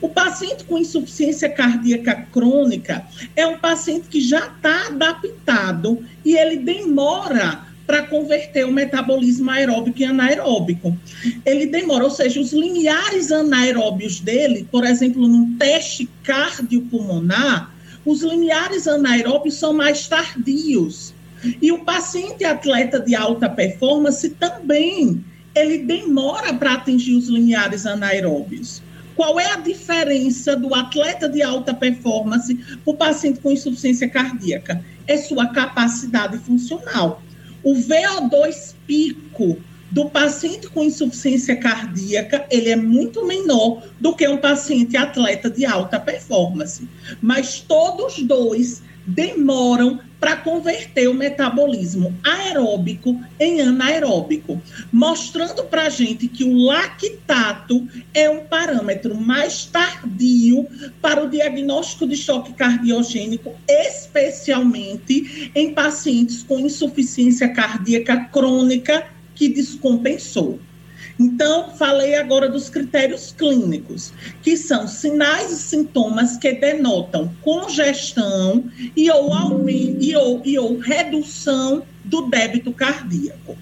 O 0.00 0.08
paciente 0.08 0.64
com 0.64 0.78
insuficiência 0.78 1.48
cardíaca 1.48 2.26
crônica 2.32 3.06
é 3.36 3.46
um 3.46 3.58
paciente 3.58 4.08
que 4.08 4.20
já 4.20 4.48
está 4.48 4.88
adaptado 4.88 6.04
e 6.24 6.36
ele 6.36 6.56
demora 6.56 7.65
para 7.86 8.02
converter 8.02 8.66
o 8.66 8.72
metabolismo 8.72 9.50
aeróbico 9.50 10.02
em 10.02 10.06
anaeróbico. 10.06 10.96
Ele 11.44 11.66
demora, 11.66 12.04
ou 12.04 12.10
seja, 12.10 12.40
os 12.40 12.52
limiares 12.52 13.30
anaeróbios 13.30 14.20
dele, 14.20 14.66
por 14.70 14.84
exemplo, 14.84 15.26
num 15.26 15.56
teste 15.56 16.08
cardiopulmonar, 16.24 17.72
os 18.04 18.22
limiares 18.22 18.86
anaeróbios 18.88 19.54
são 19.54 19.72
mais 19.72 20.06
tardios. 20.08 21.14
E 21.60 21.70
o 21.70 21.84
paciente 21.84 22.44
atleta 22.44 22.98
de 22.98 23.14
alta 23.14 23.48
performance 23.48 24.28
também, 24.30 25.24
ele 25.54 25.78
demora 25.78 26.54
para 26.54 26.74
atingir 26.74 27.14
os 27.14 27.28
limiares 27.28 27.86
anaeróbios. 27.86 28.82
Qual 29.14 29.40
é 29.40 29.52
a 29.52 29.56
diferença 29.56 30.54
do 30.54 30.74
atleta 30.74 31.28
de 31.28 31.42
alta 31.42 31.72
performance 31.72 32.54
para 32.54 32.92
o 32.92 32.94
paciente 32.94 33.40
com 33.40 33.50
insuficiência 33.50 34.08
cardíaca? 34.08 34.84
É 35.06 35.16
sua 35.16 35.46
capacidade 35.46 36.36
funcional. 36.38 37.22
O 37.66 37.74
VO2 37.74 38.76
pico 38.86 39.58
do 39.90 40.08
paciente 40.08 40.68
com 40.68 40.84
insuficiência 40.84 41.56
cardíaca, 41.56 42.46
ele 42.48 42.70
é 42.70 42.76
muito 42.76 43.26
menor 43.26 43.82
do 43.98 44.14
que 44.14 44.28
um 44.28 44.36
paciente 44.36 44.96
atleta 44.96 45.50
de 45.50 45.66
alta 45.66 45.98
performance. 45.98 46.88
Mas 47.20 47.58
todos 47.58 48.22
dois 48.22 48.84
demoram 49.06 50.00
para 50.18 50.36
converter 50.36 51.08
o 51.08 51.14
metabolismo 51.14 52.12
aeróbico 52.24 53.20
em 53.38 53.60
anaeróbico, 53.60 54.60
mostrando 54.90 55.64
para 55.64 55.84
a 55.84 55.88
gente 55.88 56.26
que 56.26 56.42
o 56.42 56.56
lactato 56.56 57.86
é 58.14 58.28
um 58.28 58.44
parâmetro 58.44 59.14
mais 59.14 59.66
tardio 59.66 60.66
para 61.00 61.22
o 61.22 61.28
diagnóstico 61.28 62.06
de 62.06 62.16
choque 62.16 62.52
cardiogênico, 62.54 63.54
especialmente 63.68 65.50
em 65.54 65.72
pacientes 65.72 66.42
com 66.42 66.58
insuficiência 66.58 67.48
cardíaca 67.48 68.24
crônica 68.24 69.06
que 69.34 69.48
descompensou. 69.48 70.58
Então, 71.18 71.70
falei 71.70 72.14
agora 72.14 72.48
dos 72.48 72.68
critérios 72.68 73.34
clínicos, 73.36 74.12
que 74.42 74.56
são 74.56 74.86
sinais 74.86 75.50
e 75.50 75.56
sintomas 75.56 76.36
que 76.36 76.52
denotam 76.52 77.34
congestão 77.42 78.64
e 78.94 79.10
ou, 79.10 79.32
aumento, 79.32 80.02
e 80.02 80.14
ou, 80.14 80.42
e 80.44 80.58
ou 80.58 80.78
redução 80.78 81.82
do 82.04 82.28
débito 82.28 82.70
cardíaco. 82.72 83.56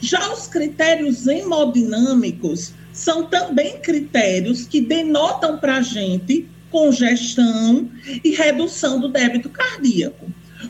Já 0.00 0.32
os 0.32 0.46
critérios 0.46 1.26
hemodinâmicos 1.26 2.72
são 2.92 3.24
também 3.24 3.78
critérios 3.80 4.64
que 4.64 4.80
denotam 4.80 5.58
para 5.58 5.78
a 5.78 5.82
gente 5.82 6.48
congestão 6.70 7.90
e 8.22 8.30
redução 8.30 9.00
do 9.00 9.08
débito 9.08 9.48
cardíaco. 9.48 10.26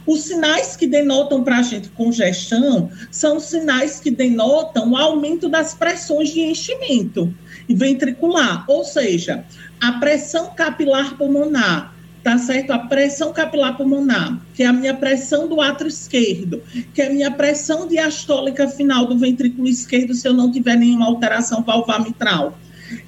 Os 0.06 0.22
sinais 0.22 0.76
que 0.76 0.86
denotam 0.86 1.42
para 1.42 1.58
a 1.58 1.62
gente 1.62 1.88
congestão 1.90 2.90
são 3.10 3.38
sinais 3.40 4.00
que 4.00 4.10
denotam 4.10 4.92
o 4.92 4.96
aumento 4.96 5.48
das 5.48 5.74
pressões 5.74 6.30
de 6.30 6.40
enchimento 6.40 7.32
ventricular, 7.68 8.64
ou 8.68 8.84
seja, 8.84 9.44
a 9.80 9.92
pressão 9.92 10.52
capilar 10.54 11.16
pulmonar, 11.16 11.94
tá 12.22 12.38
certo? 12.38 12.72
A 12.72 12.78
pressão 12.78 13.32
capilar 13.32 13.76
pulmonar, 13.76 14.40
que 14.54 14.62
é 14.62 14.66
a 14.66 14.72
minha 14.72 14.94
pressão 14.94 15.48
do 15.48 15.60
átrio 15.60 15.88
esquerdo, 15.88 16.62
que 16.94 17.02
é 17.02 17.06
a 17.06 17.10
minha 17.10 17.30
pressão 17.30 17.86
diastólica 17.86 18.68
final 18.68 19.06
do 19.06 19.18
ventrículo 19.18 19.68
esquerdo 19.68 20.14
se 20.14 20.26
eu 20.26 20.32
não 20.32 20.50
tiver 20.50 20.76
nenhuma 20.76 21.06
alteração 21.06 21.62
valvar 21.62 22.02
mitral 22.02 22.58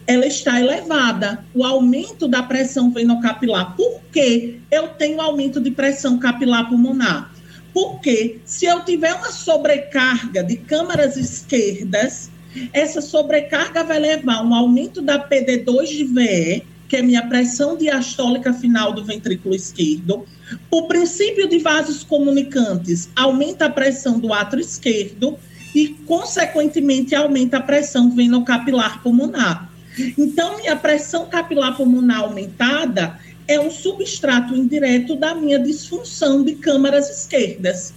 ela 0.06 0.26
está 0.26 0.61
elevada. 0.61 1.44
O 1.54 1.64
aumento 1.64 2.26
da 2.26 2.42
pressão 2.42 2.90
venocapilar. 2.90 3.76
Por 3.76 4.00
que 4.12 4.61
eu 4.70 4.88
tenho 4.88 5.20
aumento 5.20 5.61
de 5.61 5.70
pressão 5.70 6.18
capilar 6.18 6.68
pulmonar? 6.68 7.32
Porque 7.73 8.38
se 8.44 8.66
eu 8.66 8.85
tiver 8.85 9.14
uma 9.14 9.30
sobrecarga 9.30 10.42
de 10.42 10.56
câmaras 10.56 11.16
esquerdas, 11.16 12.30
essa 12.73 13.00
sobrecarga 13.00 13.85
vai 13.85 13.99
levar 13.99 14.44
um 14.44 14.54
aumento 14.54 15.00
da 15.02 15.18
PD2 15.18 15.87
de 15.87 16.04
VE, 16.04 16.64
que 16.88 16.97
é 16.97 17.02
minha 17.02 17.26
pressão 17.28 17.76
diastólica 17.76 18.52
final 18.52 18.92
do 18.92 19.04
ventrículo 19.04 19.54
esquerdo. 19.54 20.25
O 20.70 20.88
princípio 20.88 21.49
de 21.49 21.58
vasos 21.58 22.02
comunicantes 22.02 23.11
aumenta 23.14 23.66
a 23.66 23.70
pressão 23.70 24.18
do 24.18 24.32
átrio 24.32 24.62
esquerdo 24.62 25.38
e, 25.75 25.88
consequentemente, 26.06 27.14
aumenta 27.14 27.58
a 27.58 27.62
pressão 27.62 28.11
venocapilar 28.11 29.02
pulmonar. 29.02 29.67
Então, 30.17 30.59
minha 30.59 30.76
pressão 30.76 31.26
capilar 31.26 31.76
pulmonar 31.76 32.21
aumentada 32.21 33.19
é 33.47 33.59
um 33.59 33.71
substrato 33.71 34.55
indireto 34.55 35.17
da 35.17 35.35
minha 35.35 35.59
disfunção 35.59 36.45
de 36.45 36.55
câmaras 36.55 37.09
esquerdas. 37.09 37.95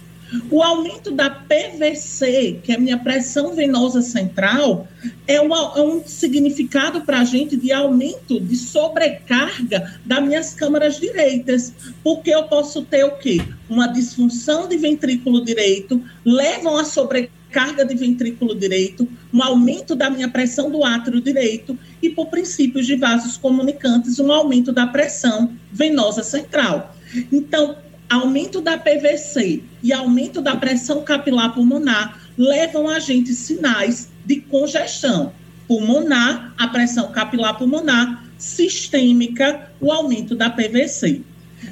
O 0.50 0.62
aumento 0.62 1.10
da 1.10 1.28
PVC, 1.28 2.60
que 2.62 2.72
é 2.72 2.76
a 2.76 2.78
minha 2.78 2.98
pressão 2.98 3.54
venosa 3.54 4.00
central, 4.00 4.88
é, 5.26 5.38
uma, 5.38 5.74
é 5.76 5.82
um 5.82 6.02
significado 6.06 7.02
para 7.02 7.20
a 7.20 7.24
gente 7.24 7.54
de 7.54 7.70
aumento 7.70 8.40
de 8.40 8.56
sobrecarga 8.56 10.00
das 10.06 10.24
minhas 10.24 10.54
câmaras 10.54 10.98
direitas, 10.98 11.74
porque 12.02 12.30
eu 12.30 12.44
posso 12.44 12.80
ter 12.80 13.04
o 13.04 13.18
quê? 13.18 13.42
Uma 13.68 13.88
disfunção 13.88 14.66
de 14.66 14.78
ventrículo 14.78 15.44
direito, 15.44 16.02
levam 16.24 16.78
a 16.78 16.84
sobrecarga 16.84 17.41
de 17.86 17.94
ventrículo 17.94 18.54
direito, 18.54 19.06
um 19.32 19.42
aumento 19.42 19.94
da 19.94 20.08
minha 20.08 20.28
pressão 20.28 20.70
do 20.70 20.84
átrio 20.84 21.20
direito 21.20 21.78
e, 22.00 22.08
por 22.08 22.26
princípios 22.26 22.86
de 22.86 22.96
vasos 22.96 23.36
comunicantes, 23.36 24.18
um 24.18 24.32
aumento 24.32 24.72
da 24.72 24.86
pressão 24.86 25.52
venosa 25.72 26.22
central. 26.22 26.96
Então, 27.30 27.76
aumento 28.08 28.60
da 28.60 28.76
PVC 28.76 29.62
e 29.82 29.92
aumento 29.92 30.40
da 30.40 30.56
pressão 30.56 31.02
capilar 31.02 31.54
pulmonar 31.54 32.20
levam 32.36 32.88
a 32.88 32.98
gente 32.98 33.32
sinais 33.34 34.10
de 34.24 34.40
congestão 34.40 35.32
pulmonar, 35.66 36.52
a 36.58 36.68
pressão 36.68 37.10
capilar 37.12 37.56
pulmonar, 37.56 38.24
sistêmica, 38.36 39.70
o 39.80 39.90
aumento 39.90 40.34
da 40.34 40.50
PVC. 40.50 41.22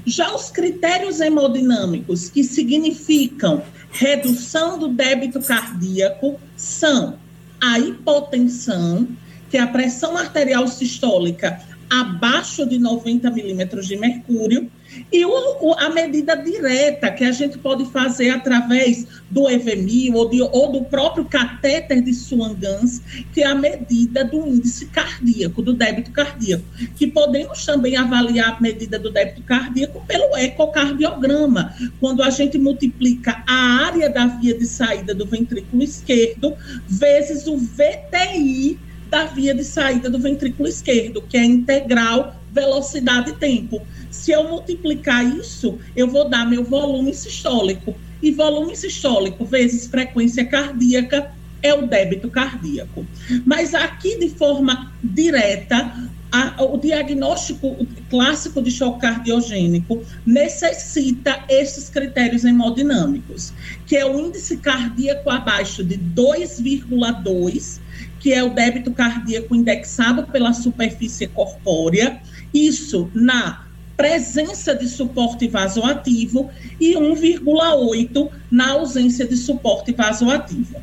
Já 0.06 0.34
os 0.34 0.50
critérios 0.50 1.20
hemodinâmicos, 1.20 2.30
que 2.30 2.44
significam 2.44 3.62
redução 3.90 4.78
do 4.78 4.88
débito 4.88 5.40
cardíaco, 5.40 6.38
são 6.56 7.18
a 7.60 7.78
hipotensão, 7.78 9.08
que 9.50 9.56
é 9.56 9.60
a 9.60 9.66
pressão 9.66 10.16
arterial 10.16 10.66
sistólica 10.68 11.60
abaixo 11.90 12.64
de 12.66 12.78
90 12.78 13.30
milímetros 13.30 13.86
de 13.86 13.96
mercúrio, 13.96 14.70
e 15.12 15.24
o, 15.24 15.74
a 15.78 15.90
medida 15.90 16.34
direta 16.36 17.10
que 17.10 17.24
a 17.24 17.32
gente 17.32 17.58
pode 17.58 17.84
fazer 17.90 18.30
através 18.30 19.06
do 19.30 19.48
EVMI 19.48 20.12
ou, 20.14 20.28
de, 20.28 20.42
ou 20.42 20.72
do 20.72 20.84
próprio 20.84 21.24
catéter 21.24 22.02
de 22.02 22.12
Swan-Ganz, 22.12 23.00
que 23.32 23.42
é 23.42 23.46
a 23.46 23.54
medida 23.54 24.24
do 24.24 24.46
índice 24.46 24.86
cardíaco, 24.86 25.62
do 25.62 25.72
débito 25.72 26.10
cardíaco, 26.10 26.64
que 26.96 27.06
podemos 27.06 27.64
também 27.64 27.96
avaliar 27.96 28.56
a 28.56 28.60
medida 28.60 28.98
do 28.98 29.10
débito 29.10 29.42
cardíaco 29.42 30.04
pelo 30.06 30.36
ecocardiograma, 30.36 31.74
quando 32.00 32.22
a 32.22 32.30
gente 32.30 32.58
multiplica 32.58 33.42
a 33.46 33.84
área 33.86 34.10
da 34.10 34.26
via 34.26 34.56
de 34.56 34.66
saída 34.66 35.14
do 35.14 35.26
ventrículo 35.26 35.82
esquerdo 35.82 36.56
vezes 36.88 37.46
o 37.46 37.56
VTI 37.56 38.78
da 39.08 39.24
via 39.24 39.52
de 39.52 39.64
saída 39.64 40.08
do 40.08 40.18
ventrículo 40.18 40.68
esquerdo, 40.68 41.20
que 41.22 41.36
é 41.36 41.44
integral 41.44 42.39
velocidade 42.52 43.30
e 43.30 43.34
tempo. 43.34 43.80
Se 44.10 44.32
eu 44.32 44.48
multiplicar 44.48 45.24
isso, 45.36 45.78
eu 45.94 46.08
vou 46.08 46.28
dar 46.28 46.44
meu 46.46 46.64
volume 46.64 47.14
sistólico. 47.14 47.94
E 48.22 48.30
volume 48.32 48.76
sistólico 48.76 49.44
vezes 49.44 49.86
frequência 49.86 50.44
cardíaca 50.44 51.30
é 51.62 51.74
o 51.74 51.86
débito 51.86 52.28
cardíaco. 52.28 53.06
Mas 53.46 53.74
aqui, 53.74 54.18
de 54.18 54.28
forma 54.28 54.92
direta, 55.02 56.10
a, 56.32 56.62
o 56.62 56.78
diagnóstico 56.78 57.86
clássico 58.08 58.62
de 58.62 58.70
choque 58.70 59.00
cardiogênico 59.00 60.02
necessita 60.24 61.44
esses 61.48 61.88
critérios 61.88 62.44
hemodinâmicos, 62.44 63.52
que 63.86 63.96
é 63.96 64.06
o 64.06 64.18
índice 64.18 64.56
cardíaco 64.58 65.28
abaixo 65.28 65.82
de 65.82 65.98
2,2, 65.98 67.80
que 68.20 68.32
é 68.32 68.44
o 68.44 68.50
débito 68.50 68.92
cardíaco 68.92 69.54
indexado 69.54 70.24
pela 70.24 70.52
superfície 70.52 71.26
corpórea, 71.26 72.20
isso 72.52 73.10
na 73.14 73.66
presença 73.96 74.74
de 74.74 74.88
suporte 74.88 75.46
vasoativo 75.46 76.50
e 76.80 76.94
1,8 76.94 78.30
na 78.50 78.70
ausência 78.70 79.26
de 79.26 79.36
suporte 79.36 79.92
vasoativo. 79.92 80.76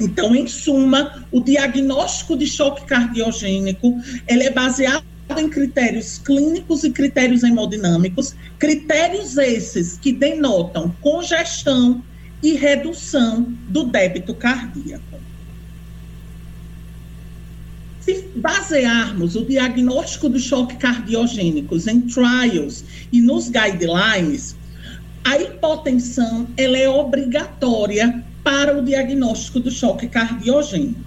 Então, 0.00 0.34
em 0.34 0.48
suma, 0.48 1.26
o 1.30 1.40
diagnóstico 1.40 2.36
de 2.36 2.46
choque 2.46 2.86
cardiogênico 2.86 3.94
ele 4.26 4.44
é 4.44 4.50
baseado 4.50 5.04
em 5.38 5.48
critérios 5.48 6.18
clínicos 6.18 6.82
e 6.82 6.90
critérios 6.90 7.44
hemodinâmicos, 7.44 8.34
critérios 8.58 9.36
esses 9.36 9.96
que 9.96 10.12
denotam 10.12 10.94
congestão 11.00 12.02
e 12.42 12.54
redução 12.54 13.42
do 13.68 13.84
débito 13.84 14.34
cardíaco. 14.34 15.09
Se 18.00 18.24
basearmos 18.36 19.36
o 19.36 19.44
diagnóstico 19.44 20.28
do 20.28 20.38
choque 20.38 20.76
cardiogênicos 20.76 21.86
em 21.86 22.00
trials 22.00 22.84
e 23.12 23.20
nos 23.20 23.50
guidelines, 23.50 24.56
a 25.24 25.38
hipotensão 25.38 26.48
ela 26.56 26.78
é 26.78 26.88
obrigatória 26.88 28.24
para 28.42 28.78
o 28.78 28.82
diagnóstico 28.82 29.60
do 29.60 29.70
choque 29.70 30.08
cardiogênico. 30.08 30.98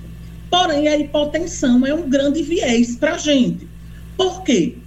Porém, 0.52 0.88
a 0.88 0.98
hipotensão 0.98 1.86
é 1.86 1.94
um 1.94 2.08
grande 2.08 2.44
viés 2.44 2.96
para 2.96 3.16
a 3.16 3.18
gente. 3.18 3.68
Por 4.16 4.44
quê? 4.44 4.78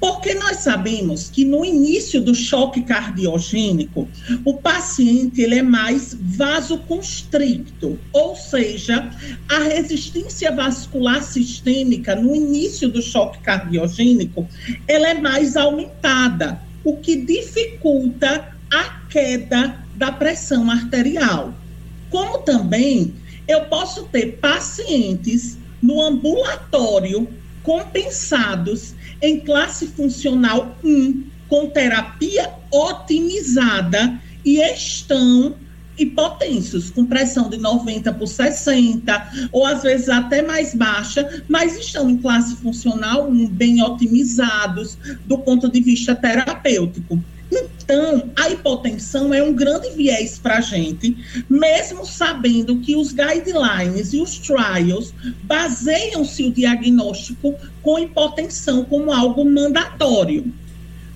Porque 0.00 0.34
nós 0.34 0.58
sabemos 0.58 1.30
que 1.30 1.44
no 1.44 1.64
início 1.64 2.20
do 2.20 2.34
choque 2.34 2.82
cardiogênico, 2.82 4.08
o 4.44 4.54
paciente 4.54 5.40
ele 5.40 5.56
é 5.56 5.62
mais 5.62 6.16
vasoconstricto, 6.20 7.98
ou 8.12 8.36
seja, 8.36 9.10
a 9.48 9.58
resistência 9.60 10.52
vascular 10.52 11.22
sistêmica 11.22 12.14
no 12.14 12.34
início 12.34 12.88
do 12.88 13.02
choque 13.02 13.38
cardiogênico, 13.38 14.46
ela 14.86 15.08
é 15.08 15.14
mais 15.14 15.56
aumentada, 15.56 16.60
o 16.84 16.96
que 16.98 17.16
dificulta 17.16 18.54
a 18.70 19.00
queda 19.08 19.84
da 19.96 20.12
pressão 20.12 20.70
arterial. 20.70 21.54
Como 22.10 22.38
também 22.38 23.14
eu 23.48 23.62
posso 23.62 24.04
ter 24.04 24.38
pacientes 24.38 25.58
no 25.82 26.00
ambulatório 26.00 27.28
compensados 27.62 28.94
em 29.24 29.40
classe 29.40 29.86
funcional 29.86 30.76
1, 30.84 31.24
com 31.48 31.68
terapia 31.68 32.50
otimizada 32.70 34.20
e 34.44 34.60
estão 34.60 35.54
hipotensos, 35.96 36.90
com 36.90 37.06
pressão 37.06 37.48
de 37.48 37.56
90 37.56 38.12
por 38.14 38.26
60, 38.26 39.48
ou 39.52 39.64
às 39.64 39.82
vezes 39.82 40.08
até 40.08 40.42
mais 40.42 40.74
baixa, 40.74 41.44
mas 41.48 41.78
estão 41.78 42.10
em 42.10 42.18
classe 42.18 42.56
funcional 42.56 43.30
1, 43.30 43.48
bem 43.48 43.82
otimizados 43.82 44.98
do 45.24 45.38
ponto 45.38 45.70
de 45.70 45.80
vista 45.80 46.14
terapêutico. 46.14 47.22
Então, 47.54 48.30
a 48.36 48.50
hipotensão 48.50 49.32
é 49.32 49.42
um 49.42 49.52
grande 49.52 49.90
viés 49.90 50.38
para 50.38 50.58
a 50.58 50.60
gente, 50.60 51.16
mesmo 51.48 52.04
sabendo 52.04 52.80
que 52.80 52.96
os 52.96 53.12
guidelines 53.12 54.12
e 54.12 54.20
os 54.20 54.38
trials 54.38 55.12
baseiam-se 55.42 56.44
o 56.44 56.52
diagnóstico 56.52 57.54
com 57.82 57.98
hipotensão 57.98 58.84
como 58.84 59.12
algo 59.12 59.44
mandatório. 59.44 60.52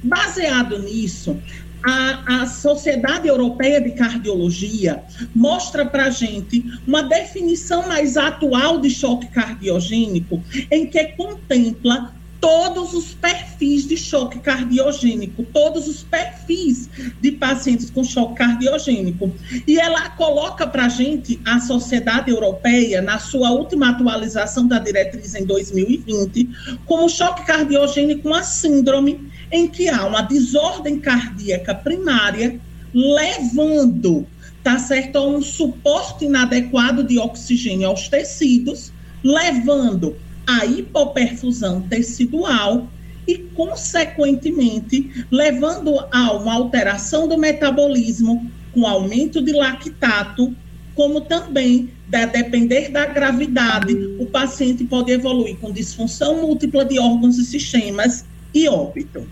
Baseado 0.02 0.78
nisso, 0.78 1.36
a, 1.82 2.42
a, 2.42 2.46
Sociedade 2.46 3.28
Europeia 3.28 3.80
de 3.80 3.90
Cardiologia 3.92 5.02
mostra 5.34 5.86
para 5.86 6.06
a 6.06 6.10
gente 6.10 6.64
uma 6.86 7.02
definição 7.02 7.86
mais 7.88 8.16
atual 8.16 8.80
de 8.80 8.90
choque 8.90 9.26
cardiogênico, 9.28 10.42
em 10.70 10.86
que 10.86 11.04
contempla 11.16 12.14
todos 12.40 12.94
os 12.94 13.14
perfis 13.14 13.86
de 13.86 13.96
choque 13.96 14.38
cardiogênico, 14.38 15.44
todos 15.52 15.88
os 15.88 16.02
perfis 16.02 16.88
de 17.20 17.32
pacientes 17.32 17.90
com 17.90 18.04
choque 18.04 18.36
cardiogênico. 18.36 19.32
E 19.66 19.78
ela 19.78 20.10
coloca 20.10 20.66
para 20.66 20.86
a 20.86 20.88
gente, 20.88 21.40
a 21.44 21.60
Sociedade 21.60 22.30
Europeia, 22.30 23.02
na 23.02 23.18
sua 23.18 23.50
última 23.50 23.90
atualização 23.90 24.66
da 24.66 24.78
diretriz 24.78 25.34
em 25.34 25.44
2020, 25.44 26.48
como 26.86 27.08
choque 27.08 27.44
cardiogênico 27.44 28.28
uma 28.28 28.42
síndrome 28.42 29.28
em 29.50 29.66
que 29.66 29.88
há 29.88 30.04
uma 30.04 30.22
desordem 30.22 30.98
cardíaca 30.98 31.74
primária 31.74 32.60
levando, 32.94 34.26
tá 34.62 34.78
certo, 34.78 35.16
a 35.16 35.26
um 35.26 35.42
suporte 35.42 36.24
inadequado 36.24 37.02
de 37.04 37.18
oxigênio 37.18 37.88
aos 37.88 38.08
tecidos, 38.08 38.92
levando 39.22 40.16
a 40.48 40.64
hipoperfusão 40.64 41.82
tecidual 41.82 42.88
e, 43.26 43.36
consequentemente, 43.54 45.26
levando 45.30 45.98
a 46.10 46.32
uma 46.32 46.54
alteração 46.54 47.28
do 47.28 47.36
metabolismo 47.36 48.50
com 48.72 48.86
aumento 48.86 49.42
de 49.42 49.52
lactato, 49.52 50.56
como 50.94 51.20
também, 51.20 51.90
a 52.10 52.24
depender 52.24 52.88
da 52.88 53.04
gravidade, 53.04 53.94
o 54.18 54.24
paciente 54.24 54.84
pode 54.84 55.12
evoluir 55.12 55.56
com 55.58 55.70
disfunção 55.70 56.40
múltipla 56.40 56.82
de 56.82 56.98
órgãos 56.98 57.36
e 57.36 57.44
sistemas 57.44 58.24
e 58.54 58.66
óbito. 58.66 59.28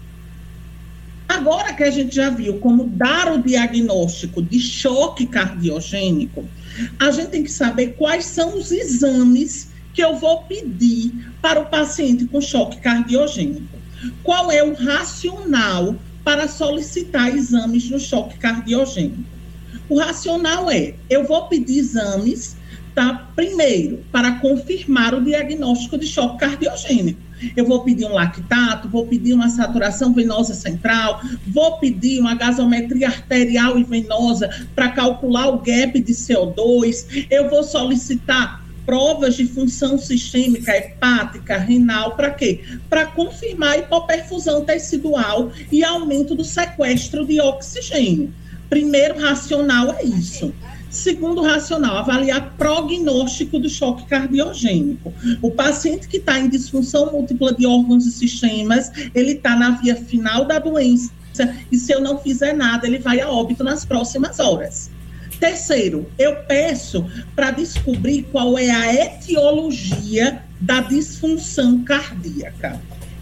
Agora 1.26 1.72
que 1.72 1.82
a 1.82 1.90
gente 1.90 2.14
já 2.14 2.28
viu 2.28 2.58
como 2.58 2.84
dar 2.84 3.32
o 3.32 3.42
diagnóstico 3.42 4.42
de 4.42 4.60
choque 4.60 5.26
cardiogênico, 5.26 6.44
a 7.00 7.10
gente 7.10 7.30
tem 7.30 7.42
que 7.42 7.50
saber 7.50 7.94
quais 7.96 8.26
são 8.26 8.58
os 8.58 8.70
exames 8.70 9.70
que 9.96 10.04
eu 10.04 10.14
vou 10.14 10.42
pedir 10.42 11.10
para 11.40 11.58
o 11.58 11.66
paciente 11.66 12.26
com 12.26 12.38
choque 12.38 12.76
cardiogênico. 12.76 13.66
Qual 14.22 14.52
é 14.52 14.62
o 14.62 14.74
racional 14.74 15.96
para 16.22 16.46
solicitar 16.46 17.34
exames 17.34 17.88
no 17.88 17.98
choque 17.98 18.36
cardiogênico? 18.36 19.24
O 19.88 19.98
racional 19.98 20.70
é: 20.70 20.94
eu 21.08 21.24
vou 21.24 21.46
pedir 21.46 21.78
exames, 21.78 22.58
tá? 22.94 23.26
Primeiro, 23.34 24.04
para 24.12 24.32
confirmar 24.32 25.14
o 25.14 25.24
diagnóstico 25.24 25.96
de 25.96 26.06
choque 26.06 26.40
cardiogênico. 26.40 27.24
Eu 27.56 27.66
vou 27.66 27.82
pedir 27.82 28.06
um 28.06 28.14
lactato, 28.14 28.88
vou 28.88 29.06
pedir 29.06 29.32
uma 29.32 29.48
saturação 29.48 30.12
venosa 30.12 30.54
central, 30.54 31.20
vou 31.46 31.78
pedir 31.78 32.20
uma 32.20 32.34
gasometria 32.34 33.08
arterial 33.08 33.78
e 33.78 33.84
venosa 33.84 34.48
para 34.74 34.90
calcular 34.90 35.48
o 35.48 35.58
gap 35.58 35.98
de 36.00 36.12
CO2, 36.12 37.26
eu 37.30 37.50
vou 37.50 37.62
solicitar 37.62 38.65
provas 38.86 39.34
de 39.34 39.44
função 39.44 39.98
sistêmica 39.98 40.74
hepática, 40.74 41.58
renal, 41.58 42.14
para 42.14 42.30
quê? 42.30 42.60
Para 42.88 43.06
confirmar 43.06 43.80
hipoperfusão 43.80 44.64
tecidual 44.64 45.50
e 45.70 45.84
aumento 45.84 46.34
do 46.34 46.44
sequestro 46.44 47.26
de 47.26 47.40
oxigênio. 47.40 48.32
Primeiro 48.70 49.20
racional 49.20 49.94
é 49.98 50.04
isso. 50.04 50.54
Segundo 50.88 51.42
racional, 51.42 51.98
avaliar 51.98 52.54
prognóstico 52.56 53.58
do 53.58 53.68
choque 53.68 54.06
cardiogênico. 54.06 55.12
O 55.42 55.50
paciente 55.50 56.08
que 56.08 56.16
está 56.16 56.38
em 56.38 56.48
disfunção 56.48 57.12
múltipla 57.12 57.52
de 57.52 57.66
órgãos 57.66 58.06
e 58.06 58.12
sistemas, 58.12 58.90
ele 59.14 59.32
está 59.32 59.56
na 59.56 59.72
via 59.72 59.96
final 59.96 60.44
da 60.46 60.58
doença 60.58 61.10
e 61.70 61.76
se 61.76 61.92
eu 61.92 62.00
não 62.00 62.18
fizer 62.18 62.54
nada, 62.54 62.86
ele 62.86 62.98
vai 62.98 63.20
a 63.20 63.28
óbito 63.28 63.62
nas 63.62 63.84
próximas 63.84 64.38
horas. 64.38 64.90
Terceiro, 65.38 66.10
eu 66.18 66.36
peço 66.44 67.04
para 67.34 67.50
descobrir 67.50 68.22
qual 68.32 68.58
é 68.58 68.70
a 68.70 68.94
etiologia 68.94 70.42
da 70.60 70.80
disfunção 70.80 71.84
cardíaca. 71.84 72.80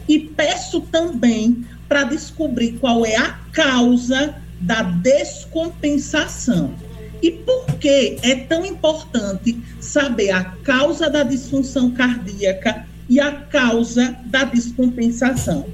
E 0.08 0.18
peço 0.18 0.80
também 0.82 1.64
para 1.88 2.04
descobrir 2.04 2.78
qual 2.78 3.04
é 3.04 3.16
a 3.16 3.38
causa 3.52 4.36
da 4.60 4.82
descompensação. 4.82 6.74
E 7.22 7.30
por 7.30 7.66
que 7.78 8.18
é 8.22 8.36
tão 8.36 8.64
importante 8.64 9.58
saber 9.80 10.30
a 10.30 10.44
causa 10.44 11.08
da 11.08 11.22
disfunção 11.22 11.90
cardíaca 11.90 12.86
e 13.08 13.18
a 13.18 13.32
causa 13.32 14.16
da 14.26 14.44
descompensação? 14.44 15.66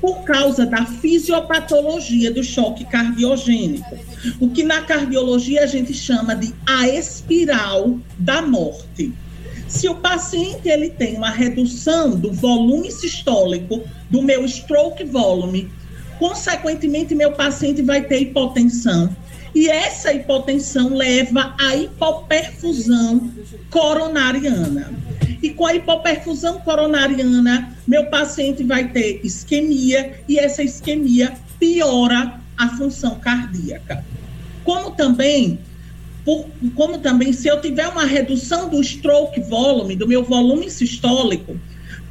Por 0.00 0.22
causa 0.22 0.64
da 0.64 0.86
fisiopatologia 0.86 2.30
do 2.30 2.42
choque 2.42 2.84
cardiogênico, 2.84 3.98
o 4.40 4.48
que 4.50 4.62
na 4.62 4.82
cardiologia 4.82 5.62
a 5.62 5.66
gente 5.66 5.92
chama 5.92 6.34
de 6.34 6.54
a 6.66 6.88
espiral 6.88 7.98
da 8.18 8.40
morte. 8.40 9.12
Se 9.68 9.88
o 9.88 9.94
paciente 9.94 10.68
ele 10.68 10.90
tem 10.90 11.16
uma 11.16 11.30
redução 11.30 12.16
do 12.16 12.32
volume 12.32 12.90
sistólico 12.90 13.82
do 14.10 14.22
meu 14.22 14.44
stroke 14.48 15.04
volume, 15.04 15.70
consequentemente 16.18 17.14
meu 17.14 17.32
paciente 17.32 17.82
vai 17.82 18.02
ter 18.02 18.20
hipotensão 18.20 19.14
e 19.54 19.68
essa 19.68 20.12
hipotensão 20.12 20.94
leva 20.94 21.54
à 21.58 21.76
hipoperfusão 21.76 23.30
coronariana. 23.70 24.92
E 25.42 25.50
com 25.50 25.66
a 25.66 25.74
hipoperfusão 25.74 26.60
coronariana, 26.60 27.76
meu 27.86 28.06
paciente 28.06 28.62
vai 28.62 28.88
ter 28.88 29.20
isquemia 29.24 30.20
e 30.28 30.38
essa 30.38 30.62
isquemia 30.62 31.34
piora 31.58 32.40
a 32.56 32.68
função 32.76 33.16
cardíaca. 33.16 34.04
Como 34.64 34.90
também, 34.90 35.58
por, 36.24 36.46
como 36.74 36.98
também 36.98 37.32
se 37.32 37.48
eu 37.48 37.60
tiver 37.60 37.88
uma 37.88 38.04
redução 38.04 38.68
do 38.68 38.82
stroke 38.82 39.40
volume, 39.40 39.96
do 39.96 40.06
meu 40.06 40.22
volume 40.22 40.70
sistólico, 40.70 41.58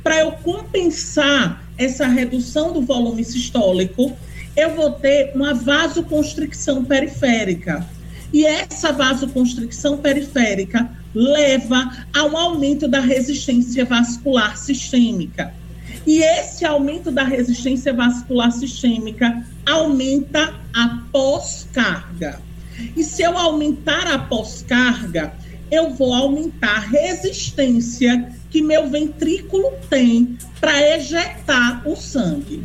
para 0.04 0.22
eu 0.22 0.32
compensar 0.32 1.64
essa 1.78 2.08
redução 2.08 2.74
do 2.74 2.82
volume 2.82 3.24
sistólico, 3.24 4.18
eu 4.56 4.76
vou 4.76 4.92
ter 4.92 5.32
uma 5.36 5.54
vasoconstricção 5.54 6.84
periférica. 6.84 7.86
E 8.32 8.46
essa 8.46 8.92
vasoconstricção 8.92 9.98
periférica 9.98 10.90
leva 11.14 12.06
a 12.16 12.24
um 12.26 12.38
aumento 12.38 12.88
da 12.88 13.00
resistência 13.00 13.86
vascular 13.86 14.58
sistêmica. 14.58 15.54
E 16.06 16.22
esse 16.22 16.66
aumento 16.66 17.12
da 17.12 17.24
resistência 17.24 17.94
vascular 17.94 18.52
sistêmica 18.52 19.46
aumenta 19.66 20.54
a 20.74 21.04
pós-carga. 21.12 22.40
E 22.96 23.04
se 23.04 23.24
eu 23.24 23.38
aumentar 23.38 24.08
a 24.08 24.20
pós-carga, 24.20 25.34
eu 25.72 25.92
vou 25.92 26.14
aumentar 26.14 26.78
a 26.78 26.80
resistência 26.80 28.32
que 28.50 28.62
meu 28.62 28.90
ventrículo 28.90 29.74
tem 29.90 30.38
para 30.60 30.96
ejetar 30.96 31.88
o 31.88 31.96
sangue. 31.96 32.64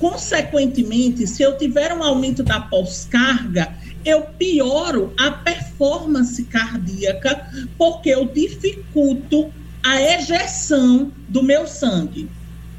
Consequentemente, 0.00 1.26
se 1.26 1.42
eu 1.42 1.58
tiver 1.58 1.92
um 1.92 2.02
aumento 2.02 2.42
da 2.42 2.58
pós-carga, 2.58 3.76
eu 4.02 4.22
pioro 4.22 5.12
a 5.18 5.30
performance 5.30 6.42
cardíaca, 6.44 7.46
porque 7.76 8.08
eu 8.08 8.24
dificulto 8.24 9.52
a 9.84 10.00
ejeção 10.00 11.12
do 11.28 11.42
meu 11.42 11.66
sangue. 11.66 12.30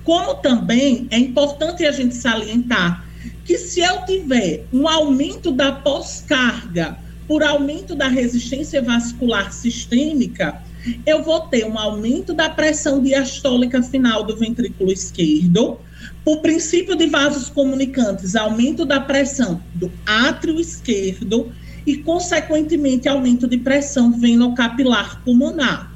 Como 0.03 0.33
também 0.33 1.07
é 1.11 1.19
importante 1.19 1.85
a 1.85 1.91
gente 1.91 2.15
salientar 2.15 3.05
que 3.45 3.55
se 3.55 3.81
eu 3.81 4.03
tiver 4.05 4.65
um 4.73 4.87
aumento 4.87 5.51
da 5.51 5.71
pós-carga 5.71 6.97
por 7.27 7.43
aumento 7.43 7.93
da 7.93 8.07
resistência 8.07 8.81
vascular 8.81 9.53
sistêmica, 9.53 10.59
eu 11.05 11.21
vou 11.21 11.41
ter 11.41 11.65
um 11.65 11.77
aumento 11.77 12.33
da 12.33 12.49
pressão 12.49 12.99
diastólica 12.99 13.83
final 13.83 14.23
do 14.23 14.35
ventrículo 14.35 14.91
esquerdo, 14.91 15.79
por 16.23 16.41
princípio 16.41 16.95
de 16.95 17.07
vasos 17.07 17.49
comunicantes, 17.49 18.35
aumento 18.35 18.85
da 18.85 18.99
pressão 18.99 19.61
do 19.73 19.91
átrio 20.05 20.59
esquerdo 20.59 21.51
e, 21.85 21.97
consequentemente, 21.97 23.09
aumento 23.09 23.47
de 23.47 23.57
pressão 23.57 24.11
venocapilar 24.11 25.21
pulmonar. 25.23 25.91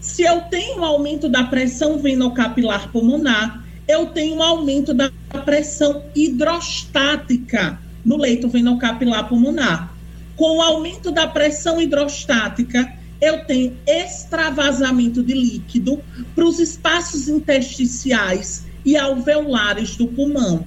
Se 0.00 0.22
eu 0.22 0.42
tenho 0.42 0.80
um 0.80 0.84
aumento 0.84 1.28
da 1.28 1.44
pressão 1.44 1.98
venocapilar 1.98 2.90
pulmonar, 2.90 3.64
eu 3.86 4.06
tenho 4.06 4.36
um 4.36 4.42
aumento 4.42 4.94
da 4.94 5.10
pressão 5.44 6.04
hidrostática 6.14 7.78
no 8.04 8.16
leito 8.16 8.48
venocapilar 8.48 9.28
pulmonar. 9.28 9.94
Com 10.36 10.58
o 10.58 10.62
aumento 10.62 11.10
da 11.10 11.26
pressão 11.26 11.80
hidrostática, 11.80 12.92
eu 13.20 13.44
tenho 13.44 13.76
extravasamento 13.86 15.22
de 15.22 15.34
líquido 15.34 16.00
para 16.34 16.44
os 16.44 16.58
espaços 16.58 17.28
intersticiais 17.28 18.65
e 18.86 18.96
alveolares 18.96 19.96
do 19.96 20.06
pulmão, 20.06 20.64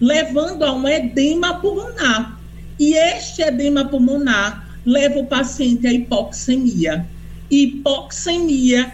levando 0.00 0.64
a 0.64 0.74
um 0.74 0.88
edema 0.88 1.60
pulmonar. 1.60 2.38
E 2.78 2.94
este 2.94 3.42
edema 3.42 3.84
pulmonar 3.84 4.68
leva 4.84 5.20
o 5.20 5.26
paciente 5.26 5.86
à 5.86 5.92
hipoxemia. 5.92 7.06
Hipoxemia 7.48 8.92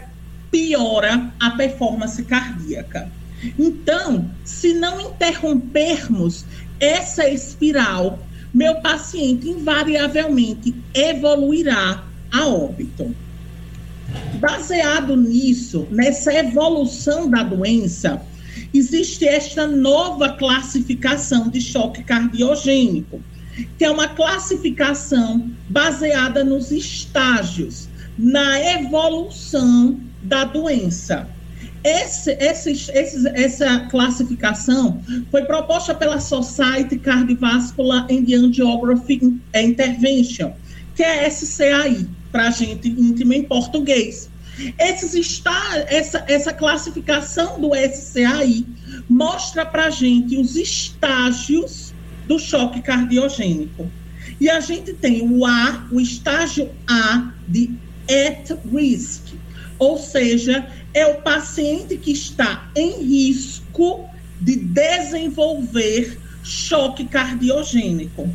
piora 0.51 1.33
a 1.41 1.51
performance 1.53 2.23
cardíaca. 2.25 3.11
Então, 3.59 4.31
se 4.45 4.75
não 4.75 5.01
interrompermos 5.01 6.45
essa 6.79 7.29
espiral, 7.29 8.19
meu 8.53 8.75
paciente 8.81 9.49
invariavelmente 9.49 10.75
evoluirá 10.95 12.05
a 12.33 12.47
óbito. 12.47 13.15
Baseado 14.39 15.17
nisso, 15.17 15.87
nessa 15.91 16.33
evolução 16.33 17.29
da 17.29 17.43
doença, 17.43 18.23
existe 18.73 19.27
esta 19.27 19.67
nova 19.67 20.33
classificação 20.33 21.49
de 21.49 21.61
choque 21.61 22.03
cardiogênico, 22.03 23.23
que 23.79 23.85
é 23.85 23.91
uma 23.91 24.09
classificação 24.09 25.51
baseada 25.69 26.45
nos 26.45 26.71
estágios, 26.71 27.89
na 28.19 28.61
evolução 28.75 29.99
da 30.23 30.45
doença. 30.45 31.29
Esse, 31.85 32.37
essa 33.35 33.81
classificação 33.91 35.01
foi 35.31 35.43
proposta 35.43 35.95
pela 35.95 36.19
Society 36.19 36.99
Cardiovascular 36.99 38.09
and 38.11 38.27
Angiography 38.35 39.41
Intervention, 39.55 40.53
que 40.97 41.05
é 41.05 41.31
SCAI, 41.31 42.07
para 42.33 42.49
a 42.49 42.51
gente 42.51 42.89
íntimo 42.89 43.33
em 43.33 43.45
português. 43.45 44.29
Esses 44.79 45.15
está, 45.15 45.85
essa, 45.89 46.25
essa 46.29 46.53
classificação 46.53 47.61
do 47.61 47.73
SCAI 47.75 48.65
mostra 49.09 49.67
para 49.67 49.87
a 49.87 49.91
gente 49.91 50.37
os 50.37 50.57
estágios 50.57 51.95
do 52.27 52.39
choque 52.39 52.81
cardiogênico. 52.81 53.91
E 54.41 54.51
a 54.51 54.61
gente 54.61 54.93
tem 54.93 55.23
o 55.23 55.45
A, 55.47 55.87
o 55.91 56.01
estágio 56.01 56.71
A 56.87 57.33
de 57.47 57.71
at 58.09 58.57
risk, 58.73 59.35
ou 59.79 59.99
seja, 59.99 60.67
é 60.95 61.07
o 61.07 61.21
paciente 61.23 61.97
que 61.97 62.13
está 62.13 62.71
em 62.75 63.03
risco 63.03 64.09
de 64.41 64.57
desenvolver 64.57 66.19
choque 66.43 67.05
cardiogênico. 67.05 68.29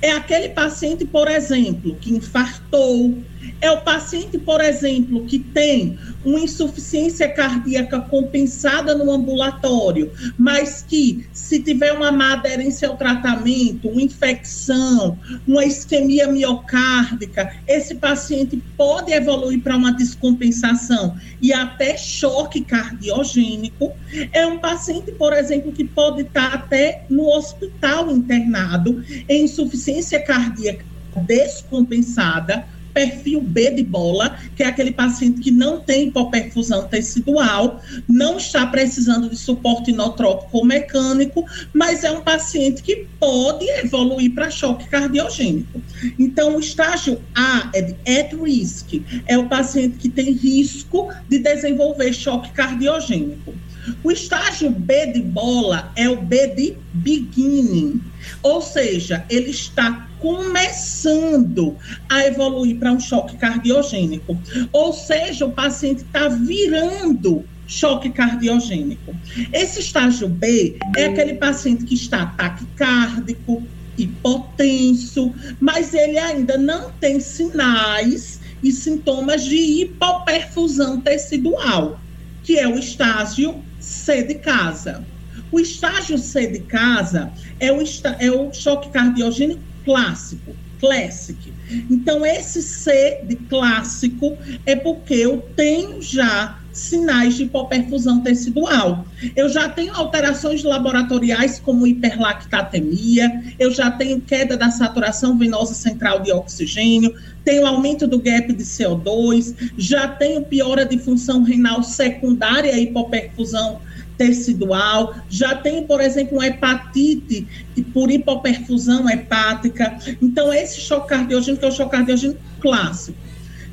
É 0.00 0.12
aquele 0.12 0.50
paciente, 0.50 1.04
por 1.04 1.28
exemplo, 1.28 1.96
que 2.00 2.12
infartou, 2.12 3.18
É 3.60 3.70
o 3.70 3.80
paciente, 3.80 4.38
por 4.38 4.60
exemplo, 4.60 5.24
que 5.24 5.38
tem 5.38 5.98
uma 6.24 6.40
insuficiência 6.40 7.28
cardíaca 7.28 8.00
compensada 8.00 8.94
no 8.94 9.10
ambulatório, 9.10 10.12
mas 10.38 10.84
que, 10.86 11.26
se 11.32 11.60
tiver 11.60 11.92
uma 11.92 12.10
má 12.12 12.34
aderência 12.34 12.88
ao 12.88 12.96
tratamento, 12.96 13.88
uma 13.88 14.02
infecção, 14.02 15.18
uma 15.46 15.64
isquemia 15.64 16.26
miocárdica, 16.28 17.54
esse 17.66 17.94
paciente 17.94 18.62
pode 18.76 19.12
evoluir 19.12 19.62
para 19.62 19.76
uma 19.76 19.92
descompensação 19.92 21.16
e 21.40 21.52
até 21.52 21.96
choque 21.96 22.60
cardiogênico. 22.62 23.92
É 24.32 24.46
um 24.46 24.58
paciente, 24.58 25.12
por 25.12 25.32
exemplo, 25.32 25.72
que 25.72 25.84
pode 25.84 26.22
estar 26.22 26.54
até 26.54 27.04
no 27.08 27.26
hospital 27.28 28.10
internado 28.10 29.02
em 29.28 29.44
insuficiência 29.44 30.20
cardíaca 30.20 30.84
descompensada 31.22 32.66
perfil 32.94 33.40
B 33.40 33.72
de 33.72 33.82
bola, 33.82 34.38
que 34.56 34.62
é 34.62 34.66
aquele 34.66 34.92
paciente 34.92 35.40
que 35.40 35.50
não 35.50 35.80
tem 35.80 36.08
hipoperfusão 36.08 36.86
tecidual, 36.86 37.82
não 38.08 38.38
está 38.38 38.64
precisando 38.66 39.28
de 39.28 39.36
suporte 39.36 39.90
inotrópico 39.90 40.58
ou 40.58 40.64
mecânico, 40.64 41.44
mas 41.72 42.04
é 42.04 42.10
um 42.12 42.22
paciente 42.22 42.82
que 42.82 43.06
pode 43.18 43.68
evoluir 43.84 44.32
para 44.32 44.50
choque 44.50 44.88
cardiogênico. 44.88 45.82
Então, 46.18 46.56
o 46.56 46.60
estágio 46.60 47.20
A 47.34 47.70
é 47.74 47.82
de 47.82 47.92
at 48.08 48.32
risk, 48.40 49.02
é 49.26 49.36
o 49.36 49.48
paciente 49.48 49.98
que 49.98 50.08
tem 50.08 50.32
risco 50.32 51.12
de 51.28 51.38
desenvolver 51.40 52.12
choque 52.12 52.52
cardiogênico. 52.52 53.54
O 54.02 54.10
estágio 54.10 54.70
B 54.70 55.06
de 55.12 55.20
bola 55.20 55.92
é 55.96 56.08
o 56.08 56.16
B 56.16 56.48
de 56.48 56.76
beginning, 56.92 58.00
ou 58.42 58.62
seja, 58.62 59.24
ele 59.28 59.50
está 59.50 60.08
começando 60.20 61.76
a 62.08 62.26
evoluir 62.26 62.78
para 62.78 62.92
um 62.92 63.00
choque 63.00 63.36
cardiogênico. 63.36 64.38
Ou 64.72 64.92
seja, 64.92 65.44
o 65.44 65.52
paciente 65.52 66.02
está 66.02 66.28
virando 66.28 67.44
choque 67.66 68.10
cardiogênico. 68.10 69.14
Esse 69.52 69.80
estágio 69.80 70.28
B 70.28 70.78
é 70.96 71.06
aquele 71.06 71.34
paciente 71.34 71.84
que 71.84 71.94
está 71.94 72.26
taquicárdico, 72.26 73.62
hipotenso, 73.96 75.32
mas 75.60 75.94
ele 75.94 76.18
ainda 76.18 76.56
não 76.56 76.90
tem 76.92 77.20
sinais 77.20 78.40
e 78.62 78.72
sintomas 78.72 79.44
de 79.44 79.56
hipoperfusão 79.56 81.00
tecidual, 81.00 82.00
que 82.44 82.58
é 82.58 82.68
o 82.68 82.78
estágio 82.78 83.64
C 83.80 84.22
de 84.22 84.34
casa. 84.36 85.04
O 85.50 85.58
estágio 85.58 86.16
C 86.18 86.46
de 86.46 86.60
casa 86.60 87.32
é 87.58 87.72
o, 87.72 87.82
é 88.20 88.30
o 88.30 88.52
choque 88.52 88.90
cardiogênico 88.92 89.64
clássico, 89.84 90.54
classic. 90.78 91.52
Então, 91.90 92.24
esse 92.24 92.62
C 92.62 93.22
de 93.26 93.36
clássico 93.36 94.38
é 94.64 94.76
porque 94.76 95.14
eu 95.14 95.40
tenho 95.56 96.00
já 96.00 96.63
sinais 96.74 97.34
de 97.36 97.44
hipoperfusão 97.44 98.20
tecidual. 98.20 99.06
Eu 99.34 99.48
já 99.48 99.68
tenho 99.68 99.94
alterações 99.94 100.62
laboratoriais 100.62 101.58
como 101.60 101.86
hiperlactatemia, 101.86 103.54
eu 103.58 103.70
já 103.70 103.90
tenho 103.90 104.20
queda 104.20 104.56
da 104.56 104.70
saturação 104.70 105.38
venosa 105.38 105.72
central 105.72 106.20
de 106.20 106.32
oxigênio, 106.32 107.14
tenho 107.44 107.66
aumento 107.66 108.06
do 108.06 108.18
gap 108.18 108.52
de 108.52 108.64
CO2, 108.64 109.54
já 109.78 110.08
tenho 110.08 110.42
piora 110.42 110.84
de 110.84 110.98
função 110.98 111.42
renal 111.42 111.82
secundária 111.82 112.74
à 112.74 112.78
hipoperfusão 112.78 113.80
tecidual, 114.18 115.14
já 115.28 115.54
tem, 115.54 115.84
por 115.84 116.00
exemplo, 116.00 116.38
uma 116.38 116.46
hepatite 116.46 117.46
por 117.92 118.10
hipoperfusão 118.10 119.08
hepática. 119.08 119.96
Então, 120.20 120.52
esse 120.52 120.80
choque 120.80 121.08
cardiogênico 121.08 121.64
é 121.64 121.68
o 121.68 121.72
choque 121.72 121.92
cardiogênico 121.92 122.40
clássico. 122.60 123.23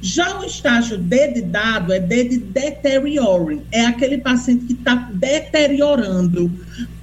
Já 0.01 0.39
o 0.39 0.43
estágio 0.43 0.97
D 0.97 1.27
de 1.33 1.41
dado 1.41 1.93
é 1.93 1.99
D 1.99 2.23
de 2.23 2.37
deterioring, 2.37 3.61
é 3.71 3.85
aquele 3.85 4.17
paciente 4.17 4.65
que 4.65 4.73
está 4.73 4.95
deteriorando, 5.13 6.51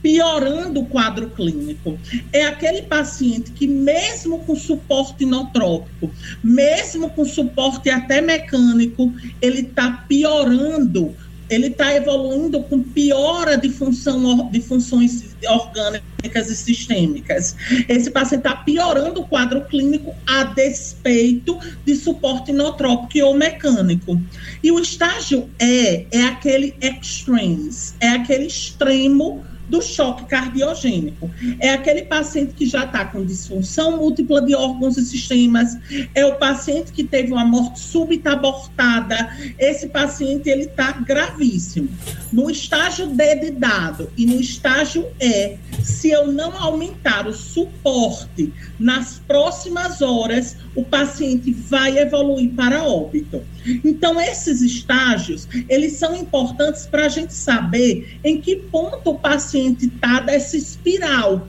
piorando 0.02 0.80
o 0.80 0.86
quadro 0.86 1.30
clínico. 1.30 1.96
É 2.32 2.44
aquele 2.46 2.82
paciente 2.82 3.52
que, 3.52 3.68
mesmo 3.68 4.40
com 4.40 4.56
suporte 4.56 5.22
inotrópico, 5.22 6.10
mesmo 6.42 7.08
com 7.10 7.24
suporte 7.24 7.88
até 7.88 8.20
mecânico, 8.20 9.12
ele 9.40 9.60
está 9.60 10.04
piorando 10.08 11.14
ele 11.48 11.68
está 11.68 11.94
evoluindo 11.94 12.62
com 12.64 12.82
piora 12.82 13.56
de, 13.56 13.70
função, 13.70 14.48
de 14.50 14.60
funções 14.60 15.36
orgânicas 15.46 16.50
e 16.50 16.56
sistêmicas. 16.56 17.56
Esse 17.88 18.10
paciente 18.10 18.40
está 18.40 18.56
piorando 18.56 19.20
o 19.20 19.26
quadro 19.26 19.64
clínico 19.64 20.14
a 20.26 20.44
despeito 20.44 21.58
de 21.84 21.96
suporte 21.96 22.50
inotrópico 22.50 23.26
ou 23.26 23.34
mecânico. 23.34 24.20
E 24.62 24.70
o 24.70 24.78
estágio 24.78 25.48
E 25.60 26.06
é 26.10 26.22
aquele 26.24 26.74
extremes, 26.80 27.94
é 28.00 28.08
aquele 28.10 28.46
extremo 28.46 29.44
do 29.68 29.82
choque 29.82 30.24
cardiogênico. 30.24 31.30
É 31.60 31.70
aquele 31.70 32.02
paciente 32.02 32.54
que 32.54 32.66
já 32.66 32.84
está 32.84 33.04
com 33.04 33.24
disfunção 33.24 33.98
múltipla 33.98 34.40
de 34.42 34.54
órgãos 34.54 34.96
e 34.96 35.04
sistemas, 35.04 35.76
é 36.14 36.24
o 36.24 36.36
paciente 36.36 36.92
que 36.92 37.04
teve 37.04 37.32
uma 37.32 37.44
morte 37.44 37.80
súbita 37.80 38.32
abortada. 38.32 39.36
Esse 39.58 39.88
paciente 39.88 40.48
ele 40.48 40.64
está 40.64 40.92
gravíssimo. 40.92 41.88
No 42.32 42.50
estágio 42.50 43.08
D 43.08 43.34
de 43.36 43.50
dado 43.50 44.10
e 44.16 44.26
no 44.26 44.40
estágio 44.40 45.06
E, 45.20 45.56
se 45.82 46.10
eu 46.10 46.30
não 46.30 46.56
aumentar 46.56 47.26
o 47.26 47.32
suporte 47.32 48.52
nas 48.78 49.18
próximas 49.26 50.02
horas, 50.02 50.56
o 50.74 50.84
paciente 50.84 51.52
vai 51.52 51.98
evoluir 51.98 52.50
para 52.50 52.84
óbito. 52.84 53.42
Então, 53.84 54.20
esses 54.20 54.60
estágios, 54.60 55.48
eles 55.68 55.94
são 55.94 56.14
importantes 56.14 56.86
para 56.86 57.06
a 57.06 57.08
gente 57.08 57.34
saber 57.34 58.18
em 58.24 58.40
que 58.40 58.56
ponto 58.56 59.10
o 59.10 59.18
paciente 59.18 59.57
está 59.66 60.20
dessa 60.20 60.56
espiral, 60.56 61.48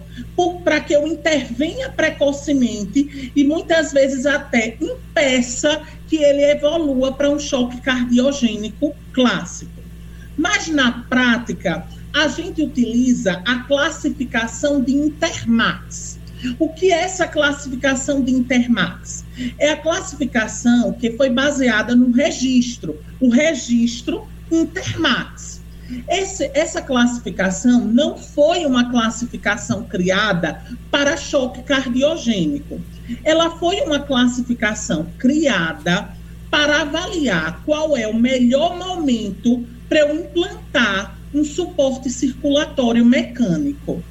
para 0.63 0.79
que 0.79 0.93
eu 0.93 1.07
intervenha 1.07 1.89
precocemente 1.89 3.31
e 3.35 3.43
muitas 3.43 3.91
vezes 3.91 4.25
até 4.25 4.77
impeça 4.81 5.81
que 6.07 6.17
ele 6.17 6.43
evolua 6.43 7.13
para 7.13 7.29
um 7.29 7.39
choque 7.39 7.79
cardiogênico 7.81 8.95
clássico. 9.13 9.71
Mas 10.37 10.67
na 10.67 11.03
prática, 11.03 11.85
a 12.13 12.27
gente 12.27 12.61
utiliza 12.61 13.41
a 13.45 13.59
classificação 13.59 14.81
de 14.81 14.93
Intermax. 14.93 16.19
O 16.57 16.69
que 16.69 16.91
é 16.91 17.01
essa 17.01 17.27
classificação 17.27 18.21
de 18.21 18.31
Intermax? 18.31 19.25
É 19.57 19.71
a 19.71 19.77
classificação 19.77 20.93
que 20.93 21.11
foi 21.11 21.29
baseada 21.29 21.95
no 21.95 22.11
registro, 22.11 22.97
o 23.19 23.29
registro 23.29 24.25
Intermax. 24.49 25.58
Esse, 26.07 26.51
essa 26.53 26.81
classificação 26.81 27.85
não 27.85 28.17
foi 28.17 28.65
uma 28.65 28.89
classificação 28.89 29.83
criada 29.83 30.61
para 30.91 31.17
choque 31.17 31.63
cardiogênico. 31.63 32.79
Ela 33.23 33.57
foi 33.57 33.81
uma 33.81 33.99
classificação 33.99 35.07
criada 35.17 36.09
para 36.49 36.81
avaliar 36.81 37.63
qual 37.65 37.95
é 37.97 38.07
o 38.07 38.15
melhor 38.15 38.77
momento 38.77 39.65
para 39.87 39.99
eu 39.99 40.15
implantar 40.15 41.17
um 41.33 41.43
suporte 41.43 42.09
circulatório 42.09 43.05
mecânico. 43.05 44.03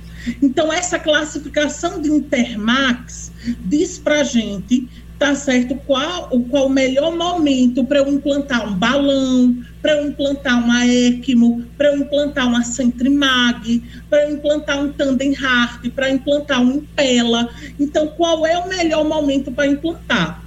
Então, 0.43 0.73
essa 0.73 0.99
classificação 0.99 2.01
de 2.01 2.11
Intermax 2.11 3.33
diz 3.65 3.99
para 3.99 4.21
a 4.21 4.25
gente, 4.25 4.89
tá 5.19 5.35
certo, 5.35 5.75
qual, 5.87 6.29
qual 6.49 6.67
o 6.67 6.71
melhor 6.71 7.15
momento 7.15 7.85
para 7.85 7.99
eu 7.99 8.09
implantar 8.09 8.69
um 8.69 8.75
balão, 8.75 9.57
para 9.83 9.97
eu 9.97 10.09
implantar 10.09 10.63
uma 10.63 10.87
ECMO, 10.87 11.65
para 11.77 11.89
eu 11.89 11.99
implantar 11.99 12.47
uma 12.47 12.63
Centrimag, 12.63 13.83
para 14.09 14.25
eu 14.25 14.35
implantar 14.35 14.79
um 14.79 14.93
Tandem 14.93 15.35
Heart, 15.35 15.91
para 15.91 16.11
implantar 16.11 16.63
um 16.63 16.77
Impela. 16.77 17.49
Então, 17.81 18.09
qual 18.09 18.47
é 18.47 18.57
o 18.59 18.69
melhor 18.69 19.05
momento 19.05 19.51
para 19.51 19.67
implantar? 19.67 20.45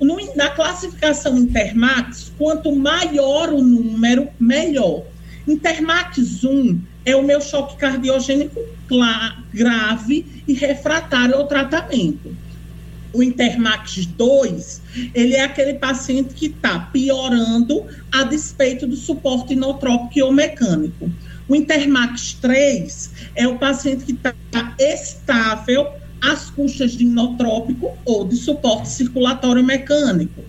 No, 0.00 0.16
na 0.34 0.50
classificação 0.50 1.38
Intermax, 1.38 2.32
quanto 2.36 2.74
maior 2.74 3.52
o 3.52 3.62
número, 3.62 4.28
melhor. 4.38 5.04
Intermax 5.46 6.44
1 6.44 6.80
é 7.04 7.16
o 7.16 7.22
meu 7.22 7.40
choque 7.40 7.76
cardiogênico 7.76 8.60
grave 9.52 10.42
e 10.46 10.54
refratário 10.54 11.34
ao 11.34 11.46
tratamento. 11.46 12.34
O 13.12 13.22
Intermax 13.22 14.04
2, 14.04 14.82
ele 15.14 15.34
é 15.34 15.42
aquele 15.42 15.74
paciente 15.74 16.34
que 16.34 16.46
está 16.46 16.78
piorando 16.78 17.86
a 18.12 18.24
despeito 18.24 18.86
do 18.86 18.96
suporte 18.96 19.54
inotrópico 19.54 20.26
ou 20.26 20.32
mecânico. 20.32 21.10
O 21.48 21.56
Intermax 21.56 22.34
3 22.34 23.10
é 23.34 23.48
o 23.48 23.56
paciente 23.56 24.04
que 24.04 24.12
está 24.12 24.34
estável 24.78 25.88
às 26.20 26.50
custas 26.50 26.92
de 26.92 27.04
inotrópico 27.04 27.96
ou 28.04 28.26
de 28.26 28.36
suporte 28.36 28.88
circulatório 28.88 29.64
mecânico. 29.64 30.44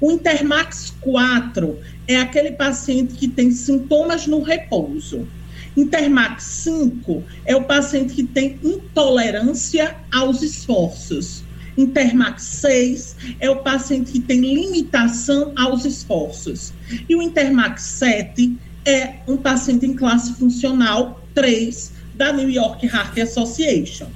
O 0.00 0.12
Intermax 0.12 0.94
4 1.00 1.78
é 2.06 2.16
aquele 2.18 2.52
paciente 2.52 3.14
que 3.14 3.26
tem 3.26 3.50
sintomas 3.50 4.26
no 4.26 4.42
repouso. 4.42 5.26
Intermax 5.76 6.44
5 6.44 7.24
é 7.44 7.56
o 7.56 7.64
paciente 7.64 8.14
que 8.14 8.22
tem 8.22 8.58
intolerância 8.62 9.96
aos 10.12 10.42
esforços. 10.42 11.45
Intermax 11.76 12.42
6 12.42 13.16
é 13.40 13.50
o 13.50 13.56
paciente 13.56 14.12
que 14.12 14.20
tem 14.20 14.40
limitação 14.40 15.52
aos 15.56 15.84
esforços. 15.84 16.72
E 17.08 17.14
o 17.14 17.22
Intermax 17.22 17.82
7 17.82 18.56
é 18.84 19.16
um 19.26 19.36
paciente 19.36 19.84
em 19.84 19.94
classe 19.94 20.32
funcional 20.34 21.20
3 21.34 21.92
da 22.14 22.32
New 22.32 22.48
York 22.48 22.86
Heart 22.86 23.18
Association. 23.18 24.08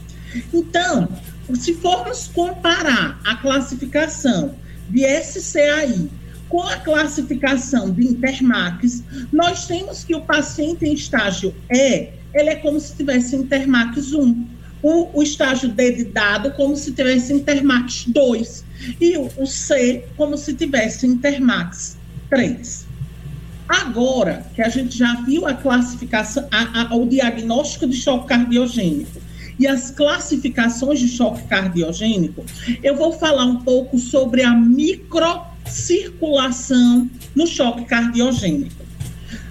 Então, 0.52 1.08
se 1.54 1.74
formos 1.74 2.28
comparar 2.28 3.20
a 3.24 3.36
classificação 3.36 4.54
de 4.88 5.04
SCAI 5.22 6.08
com 6.48 6.62
a 6.62 6.76
classificação 6.76 7.90
de 7.90 8.06
Intermax, 8.06 9.04
nós 9.32 9.66
temos 9.66 10.04
que 10.04 10.14
o 10.14 10.20
paciente 10.20 10.84
em 10.84 10.94
estágio 10.94 11.54
E, 11.70 12.08
ele 12.34 12.50
é 12.50 12.56
como 12.56 12.78
se 12.78 12.96
tivesse 12.96 13.36
Intermax 13.36 14.12
1. 14.12 14.46
O, 14.82 15.18
o 15.18 15.22
estágio 15.22 15.68
D 15.68 15.92
de 15.92 16.04
dado 16.04 16.52
como 16.52 16.76
se 16.76 16.92
tivesse 16.92 17.32
Intermax 17.32 18.04
2. 18.06 18.64
E 19.00 19.16
o, 19.16 19.30
o 19.36 19.46
C 19.46 20.04
como 20.16 20.38
se 20.38 20.54
tivesse 20.54 21.06
Intermax 21.06 21.96
3. 22.30 22.86
Agora 23.68 24.46
que 24.54 24.62
a 24.62 24.68
gente 24.68 24.98
já 24.98 25.14
viu 25.22 25.46
a 25.46 25.54
classificação, 25.54 26.48
a, 26.50 26.82
a, 26.82 26.96
o 26.96 27.06
diagnóstico 27.06 27.86
de 27.86 27.96
choque 27.96 28.26
cardiogênico 28.26 29.20
e 29.60 29.66
as 29.66 29.92
classificações 29.92 30.98
de 30.98 31.08
choque 31.08 31.44
cardiogênico, 31.44 32.44
eu 32.82 32.96
vou 32.96 33.12
falar 33.12 33.44
um 33.44 33.58
pouco 33.58 33.96
sobre 33.98 34.42
a 34.42 34.52
microcirculação 34.52 37.08
no 37.34 37.46
choque 37.46 37.84
cardiogênico. 37.84 38.89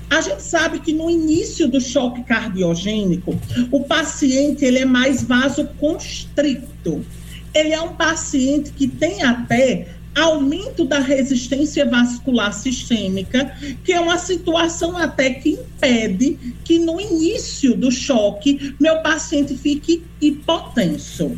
A 0.09 0.21
gente 0.21 0.41
sabe 0.41 0.79
que 0.79 0.91
no 0.91 1.09
início 1.09 1.67
do 1.67 1.79
choque 1.79 2.23
cardiogênico, 2.23 3.39
o 3.71 3.83
paciente 3.83 4.65
ele 4.65 4.79
é 4.79 4.85
mais 4.85 5.21
vasoconstricto. 5.23 7.05
Ele 7.53 7.73
é 7.73 7.81
um 7.81 7.93
paciente 7.93 8.71
que 8.71 8.87
tem 8.87 9.23
até 9.23 9.87
aumento 10.15 10.85
da 10.85 10.99
resistência 10.99 11.85
vascular 11.85 12.53
sistêmica, 12.53 13.55
que 13.83 13.93
é 13.93 13.99
uma 13.99 14.17
situação 14.17 14.97
até 14.97 15.29
que 15.31 15.51
impede 15.51 16.37
que 16.63 16.79
no 16.79 16.99
início 16.99 17.75
do 17.75 17.91
choque 17.91 18.75
meu 18.79 19.01
paciente 19.01 19.55
fique 19.55 20.03
hipotenso. 20.19 21.37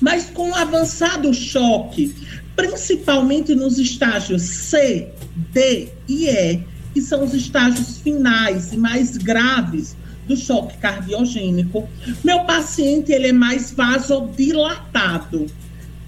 Mas 0.00 0.30
com 0.30 0.50
o 0.50 0.54
avançado 0.54 1.34
choque, 1.34 2.14
principalmente 2.54 3.54
nos 3.54 3.78
estágios 3.78 4.42
C, 4.42 5.08
D 5.52 5.88
e 6.08 6.28
E, 6.28 6.60
que 6.98 7.02
são 7.02 7.22
os 7.22 7.32
estágios 7.32 7.98
finais 7.98 8.72
e 8.72 8.76
mais 8.76 9.16
graves 9.16 9.96
do 10.26 10.36
choque 10.36 10.76
cardiogênico, 10.78 11.88
meu 12.24 12.40
paciente 12.40 13.12
ele 13.12 13.28
é 13.28 13.32
mais 13.32 13.70
vasodilatado 13.70 15.46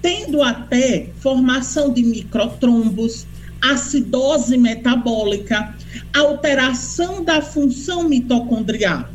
tendo 0.01 0.43
até 0.43 1.07
formação 1.19 1.93
de 1.93 2.03
microtrombos, 2.03 3.25
acidose 3.61 4.57
metabólica, 4.57 5.73
alteração 6.13 7.23
da 7.23 7.41
função 7.41 8.09
mitocondrial, 8.09 9.07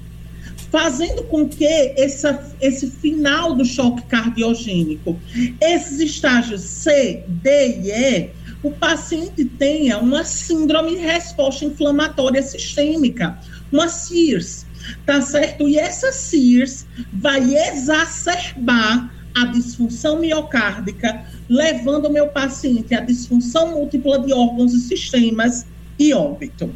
fazendo 0.70 1.24
com 1.24 1.46
que 1.46 1.66
essa, 1.98 2.54
esse 2.60 2.90
final 2.90 3.54
do 3.54 3.66
choque 3.66 4.02
cardiogênico, 4.06 5.18
esses 5.60 6.00
estágios 6.00 6.62
C, 6.62 7.22
D 7.28 7.80
e 7.82 7.90
E, 7.90 8.30
o 8.66 8.72
paciente 8.72 9.44
tenha 9.44 9.98
uma 9.98 10.24
síndrome 10.24 10.96
de 10.96 11.02
resposta 11.02 11.64
inflamatória 11.64 12.42
sistêmica, 12.42 13.38
uma 13.70 13.88
CIRS, 13.88 14.66
tá 15.04 15.20
certo? 15.20 15.68
E 15.68 15.78
essa 15.78 16.10
CIRS 16.10 16.84
vai 17.12 17.54
exacerbar 17.68 19.14
a 19.36 19.44
disfunção 19.46 20.18
miocárdica, 20.18 21.24
levando 21.48 22.06
o 22.06 22.12
meu 22.12 22.26
paciente 22.28 22.92
à 22.92 23.00
disfunção 23.00 23.70
múltipla 23.70 24.18
de 24.18 24.32
órgãos 24.32 24.72
e 24.74 24.80
sistemas 24.80 25.64
e 25.96 26.12
óbito. 26.12 26.74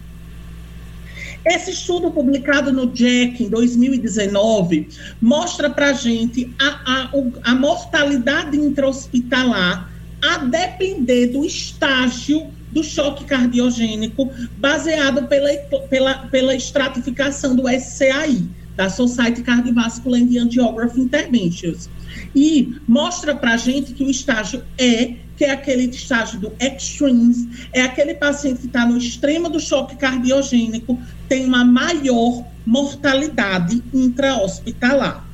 Esse 1.44 1.72
estudo 1.72 2.12
publicado 2.12 2.70
no 2.70 2.84
JACC 2.84 3.44
em 3.44 3.48
2019 3.48 4.88
mostra 5.20 5.70
para 5.70 5.92
gente 5.92 6.54
a, 6.60 7.08
a, 7.08 7.50
a 7.50 7.54
mortalidade 7.54 8.56
intra-hospitalar 8.58 9.89
a 10.22 10.38
depender 10.38 11.28
do 11.28 11.44
estágio 11.44 12.50
do 12.70 12.84
choque 12.84 13.24
cardiogênico, 13.24 14.30
baseado 14.58 15.26
pela, 15.26 15.52
pela, 15.88 16.14
pela 16.28 16.54
estratificação 16.54 17.56
do 17.56 17.68
SCAI, 17.68 18.44
da 18.76 18.88
Society 18.88 19.42
Cardiovascular 19.42 20.20
and 20.20 20.44
Angiography 20.44 21.00
Interventions 21.00 21.90
e 22.34 22.76
mostra 22.86 23.34
para 23.34 23.54
a 23.54 23.56
gente 23.56 23.92
que 23.92 24.04
o 24.04 24.10
estágio 24.10 24.62
E, 24.78 25.16
que 25.36 25.44
é 25.44 25.50
aquele 25.50 25.84
estágio 25.84 26.38
do 26.38 26.52
extremes, 26.60 27.68
é 27.72 27.82
aquele 27.82 28.14
paciente 28.14 28.60
que 28.60 28.66
está 28.66 28.86
no 28.86 28.96
extremo 28.96 29.48
do 29.48 29.58
choque 29.58 29.96
cardiogênico, 29.96 30.98
tem 31.28 31.46
uma 31.46 31.64
maior 31.64 32.44
mortalidade 32.66 33.82
intra-hospitalar. 33.92 35.26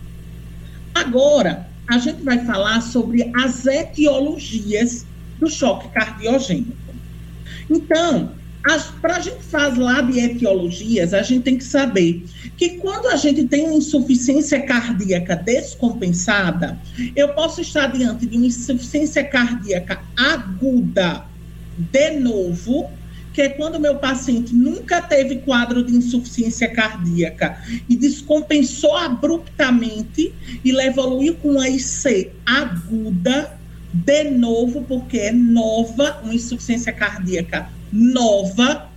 Agora, 0.95 1.66
a 1.89 1.99
gente 1.99 2.23
vai 2.23 2.45
falar 2.45 2.81
sobre 2.81 3.31
as 3.35 3.67
etiologias 3.67 5.07
do 5.39 5.49
choque 5.49 5.89
cardiogênico. 5.89 6.77
Então, 7.71 8.33
para 9.01 9.17
a 9.17 9.21
gente 9.21 9.45
falar 9.45 10.03
de 10.11 10.19
etiologias, 10.19 11.15
a 11.15 11.23
gente 11.23 11.45
tem 11.45 11.57
que 11.57 11.65
saber 11.65 12.25
que 12.57 12.71
quando 12.79 13.07
a 13.07 13.17
gente 13.17 13.45
tem 13.45 13.77
insuficiência 13.77 14.61
cardíaca 14.61 15.37
descompensada, 15.37 16.79
eu 17.15 17.29
posso 17.29 17.61
estar 17.61 17.87
diante 17.87 18.27
de 18.27 18.37
uma 18.37 18.47
insuficiência 18.47 19.23
cardíaca 19.23 20.01
aguda 20.17 21.25
de 21.79 22.11
novo, 22.19 22.91
que 23.37 23.51
quando 23.51 23.79
meu 23.79 23.97
paciente 23.97 24.55
nunca 24.55 25.03
teve 25.03 25.37
quadro 25.37 25.85
de 25.85 25.95
insuficiência 25.95 26.71
cardíaca 26.73 27.63
e 27.87 27.95
descompensou 27.95 28.97
abruptamente 28.97 30.33
e 30.65 30.71
evoluiu 30.71 31.35
com 31.35 31.51
uma 31.51 31.69
IC 31.69 32.31
aguda 32.47 33.55
de 33.93 34.31
novo, 34.31 34.87
porque 34.89 35.19
é 35.19 35.33
nova, 35.33 36.19
uma 36.25 36.35
insuficiência 36.35 36.95
cardíaca 36.95 37.69
nova, 37.93 38.89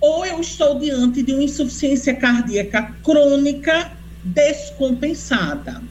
ou 0.00 0.24
eu 0.24 0.40
estou 0.40 0.78
diante 0.78 1.20
de 1.24 1.32
uma 1.32 1.42
insuficiência 1.42 2.14
cardíaca 2.14 2.94
crônica 3.02 3.90
descompensada. 4.22 5.82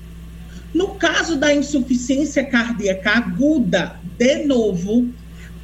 No 0.73 0.95
caso 0.95 1.35
da 1.35 1.53
insuficiência 1.53 2.45
cardíaca 2.45 3.11
aguda, 3.11 3.99
de 4.17 4.45
novo, 4.45 5.09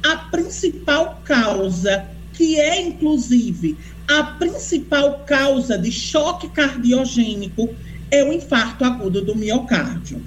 a 0.02 0.16
principal 0.16 1.22
causa, 1.24 2.14
que 2.36 2.60
é 2.60 2.80
inclusive 2.80 3.76
a 4.06 4.22
principal 4.22 5.24
causa 5.26 5.76
de 5.76 5.90
choque 5.90 6.48
cardiogênico, 6.48 7.74
é 8.10 8.22
o 8.22 8.32
infarto 8.32 8.84
agudo 8.84 9.20
do 9.20 9.34
miocárdio. 9.34 10.22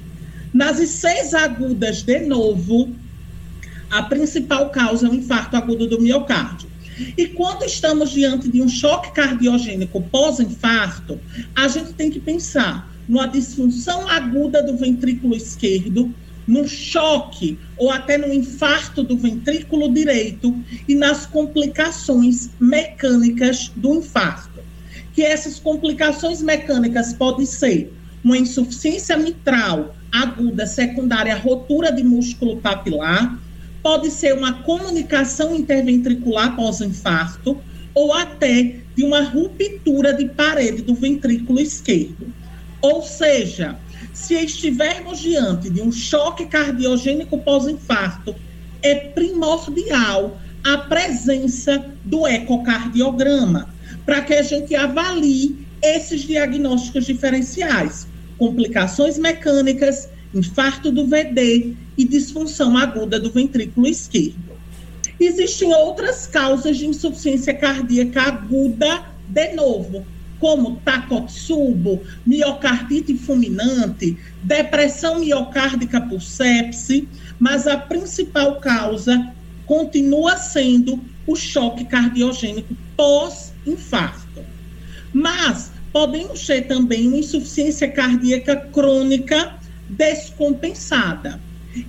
Nas 0.53 0.77
seis 0.89 1.33
agudas, 1.33 2.01
de 2.01 2.19
novo, 2.21 2.93
a 3.89 4.03
principal 4.03 4.69
causa 4.69 5.07
é 5.07 5.09
o 5.09 5.13
infarto 5.13 5.55
agudo 5.55 5.87
do 5.87 6.01
miocárdio. 6.01 6.67
E 7.17 7.27
quando 7.27 7.63
estamos 7.63 8.09
diante 8.09 8.49
de 8.49 8.61
um 8.61 8.67
choque 8.67 9.13
cardiogênico 9.13 10.01
pós-infarto, 10.01 11.17
a 11.55 11.67
gente 11.69 11.93
tem 11.93 12.09
que 12.09 12.19
pensar 12.19 12.93
numa 13.07 13.27
disfunção 13.27 14.07
aguda 14.09 14.61
do 14.61 14.75
ventrículo 14.75 15.35
esquerdo, 15.35 16.13
no 16.49 16.67
choque 16.67 17.59
ou 17.77 17.91
até 17.91 18.17
no 18.17 18.33
infarto 18.33 19.03
do 19.03 19.15
ventrículo 19.15 19.93
direito 19.93 20.55
e 20.87 20.95
nas 20.95 21.27
complicações 21.27 22.49
mecânicas 22.59 23.71
do 23.75 23.99
infarto. 23.99 24.59
Que 25.13 25.21
essas 25.21 25.59
complicações 25.59 26.41
mecânicas 26.41 27.13
podem 27.13 27.45
ser 27.45 27.93
uma 28.23 28.35
insuficiência 28.35 29.15
mitral 29.15 29.95
aguda 30.11 30.65
secundária 30.65 31.35
à 31.35 31.37
rotura 31.37 31.91
de 31.91 32.03
músculo 32.03 32.57
papilar, 32.57 33.39
pode 33.83 34.09
ser 34.09 34.33
uma 34.33 34.63
comunicação 34.63 35.55
interventricular 35.55 36.55
pós-infarto 36.55 37.57
ou 37.93 38.11
até 38.11 38.77
de 38.95 39.03
uma 39.03 39.21
ruptura 39.21 40.13
de 40.13 40.25
parede 40.25 40.81
do 40.81 40.95
ventrículo 40.95 41.59
esquerdo. 41.59 42.33
Ou 42.81 43.03
seja, 43.03 43.77
se 44.21 44.33
estivermos 44.33 45.19
diante 45.19 45.69
de 45.69 45.81
um 45.81 45.91
choque 45.91 46.45
cardiogênico 46.45 47.37
pós-infarto, 47.37 48.35
é 48.81 48.93
primordial 48.93 50.37
a 50.63 50.77
presença 50.77 51.85
do 52.03 52.27
ecocardiograma, 52.27 53.73
para 54.05 54.21
que 54.21 54.33
a 54.33 54.41
gente 54.41 54.75
avalie 54.75 55.65
esses 55.81 56.21
diagnósticos 56.21 57.05
diferenciais, 57.05 58.07
complicações 58.37 59.17
mecânicas, 59.17 60.09
infarto 60.35 60.91
do 60.91 61.07
VD 61.07 61.75
e 61.97 62.03
disfunção 62.03 62.77
aguda 62.77 63.19
do 63.19 63.31
ventrículo 63.31 63.87
esquerdo. 63.87 64.51
Existem 65.17 65.73
outras 65.73 66.27
causas 66.27 66.77
de 66.77 66.85
insuficiência 66.85 67.53
cardíaca 67.53 68.21
aguda, 68.23 69.05
de 69.29 69.53
novo, 69.53 70.05
como 70.39 70.77
Takotsubo, 70.77 72.01
miocardite 72.25 73.15
fulminante, 73.15 74.17
depressão 74.43 75.19
miocárdica 75.19 75.99
por 76.01 76.21
sepse, 76.21 77.07
mas 77.37 77.67
a 77.67 77.77
principal 77.77 78.59
causa 78.59 79.33
continua 79.65 80.37
sendo 80.37 80.99
o 81.27 81.35
choque 81.35 81.85
cardiogênico 81.85 82.75
pós-infarto. 82.95 84.43
Mas 85.13 85.71
podemos 85.91 86.45
ter 86.45 86.63
também 86.67 87.07
uma 87.07 87.17
insuficiência 87.17 87.87
cardíaca 87.89 88.55
crônica 88.55 89.55
descompensada. 89.89 91.39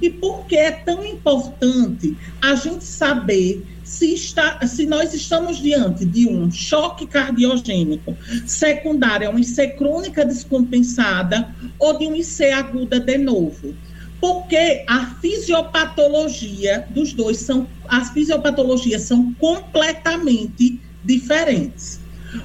E 0.01 0.11
por 0.11 0.45
que 0.47 0.57
é 0.57 0.71
tão 0.71 1.05
importante 1.05 2.17
a 2.43 2.55
gente 2.55 2.85
saber 2.85 3.65
se, 3.91 4.15
está, 4.15 4.65
se 4.69 4.87
nós 4.87 5.13
estamos 5.13 5.59
diante 5.59 6.05
de 6.05 6.29
um 6.29 6.49
choque 6.49 7.09
cardiogênico 7.09 8.17
secundário 8.47 9.27
a 9.27 9.31
uma 9.31 9.41
IC 9.41 9.71
crônica 9.77 10.25
descompensada 10.25 11.53
ou 11.77 11.99
de 11.99 12.07
uma 12.07 12.17
IC 12.17 12.53
aguda 12.53 13.01
de 13.01 13.19
novo? 13.19 13.75
Porque 14.21 14.85
a 14.87 15.07
fisiopatologia 15.21 16.87
dos 16.91 17.13
dois 17.13 17.39
são, 17.39 17.67
as 17.89 18.11
fisiopatologias 18.11 19.03
são 19.03 19.35
completamente 19.35 20.81
diferentes. 21.05 22.01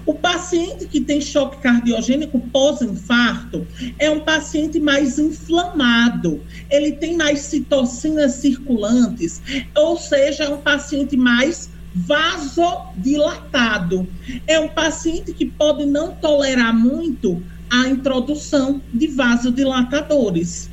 O 0.05 0.13
paciente 0.13 0.87
que 0.87 1.01
tem 1.01 1.19
choque 1.21 1.61
cardiogênico 1.61 2.39
pós-infarto 2.51 3.67
é 3.99 4.09
um 4.09 4.21
paciente 4.21 4.79
mais 4.79 5.19
inflamado, 5.19 6.41
ele 6.69 6.93
tem 6.93 7.17
mais 7.17 7.39
citocinas 7.39 8.33
circulantes, 8.33 9.41
ou 9.75 9.97
seja, 9.97 10.45
é 10.45 10.49
um 10.49 10.57
paciente 10.57 11.17
mais 11.17 11.69
vasodilatado. 11.95 14.07
É 14.45 14.59
um 14.59 14.67
paciente 14.67 15.33
que 15.33 15.45
pode 15.45 15.85
não 15.85 16.13
tolerar 16.15 16.75
muito 16.75 17.41
a 17.69 17.87
introdução 17.87 18.81
de 18.93 19.07
vasodilatadores 19.07 20.69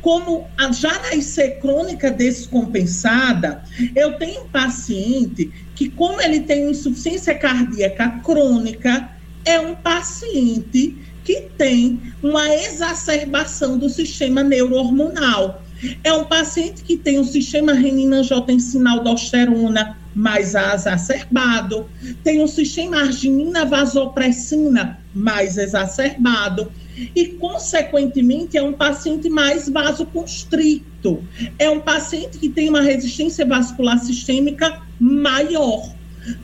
como 0.00 0.48
já 0.72 0.92
na 1.00 1.14
IC 1.14 1.58
crônica 1.60 2.10
descompensada, 2.10 3.62
eu 3.94 4.16
tenho 4.18 4.44
um 4.44 4.48
paciente 4.48 5.50
que, 5.74 5.90
como 5.90 6.20
ele 6.20 6.40
tem 6.40 6.70
insuficiência 6.70 7.34
cardíaca 7.34 8.20
crônica, 8.24 9.10
é 9.44 9.58
um 9.60 9.74
paciente 9.74 11.18
que 11.24 11.50
tem 11.56 12.00
uma 12.22 12.48
exacerbação 12.54 13.78
do 13.78 13.88
sistema 13.88 14.42
neurohormonal. 14.42 15.67
É 16.02 16.12
um 16.12 16.24
paciente 16.24 16.82
que 16.82 16.96
tem 16.96 17.18
o 17.18 17.24
sistema 17.24 17.72
renina-angiotensina-aldosterona 17.72 19.96
mais 20.14 20.54
exacerbado, 20.54 21.86
tem 22.24 22.42
o 22.42 22.48
sistema 22.48 23.02
arginina-vasopressina 23.02 24.98
mais 25.14 25.56
exacerbado, 25.56 26.72
e, 27.14 27.26
consequentemente, 27.26 28.56
é 28.56 28.62
um 28.62 28.72
paciente 28.72 29.28
mais 29.28 29.68
vasoconstricto. 29.68 31.22
É 31.58 31.70
um 31.70 31.80
paciente 31.80 32.38
que 32.38 32.48
tem 32.48 32.68
uma 32.68 32.80
resistência 32.80 33.46
vascular 33.46 33.98
sistêmica 33.98 34.82
maior. 34.98 35.94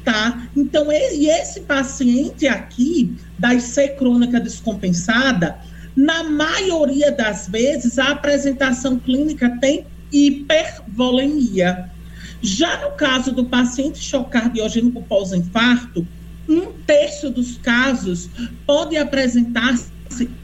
Tá? 0.04 0.48
Então, 0.56 0.90
e 0.90 1.28
esse 1.28 1.60
paciente 1.62 2.46
aqui, 2.46 3.14
da 3.38 3.52
IC 3.52 3.96
crônica 3.98 4.40
descompensada, 4.40 5.58
na 5.96 6.24
maioria 6.24 7.12
das 7.12 7.48
vezes, 7.48 7.98
a 7.98 8.10
apresentação 8.10 8.98
clínica 8.98 9.58
tem 9.60 9.86
hipervolemia. 10.12 11.90
Já 12.42 12.82
no 12.82 12.96
caso 12.96 13.32
do 13.32 13.44
paciente 13.46 13.98
choque 13.98 14.30
cardiogênico 14.30 15.02
pós-infarto, 15.02 16.06
um 16.48 16.72
terço 16.86 17.30
dos 17.30 17.56
casos 17.58 18.28
pode 18.66 18.96
apresentar 18.96 19.74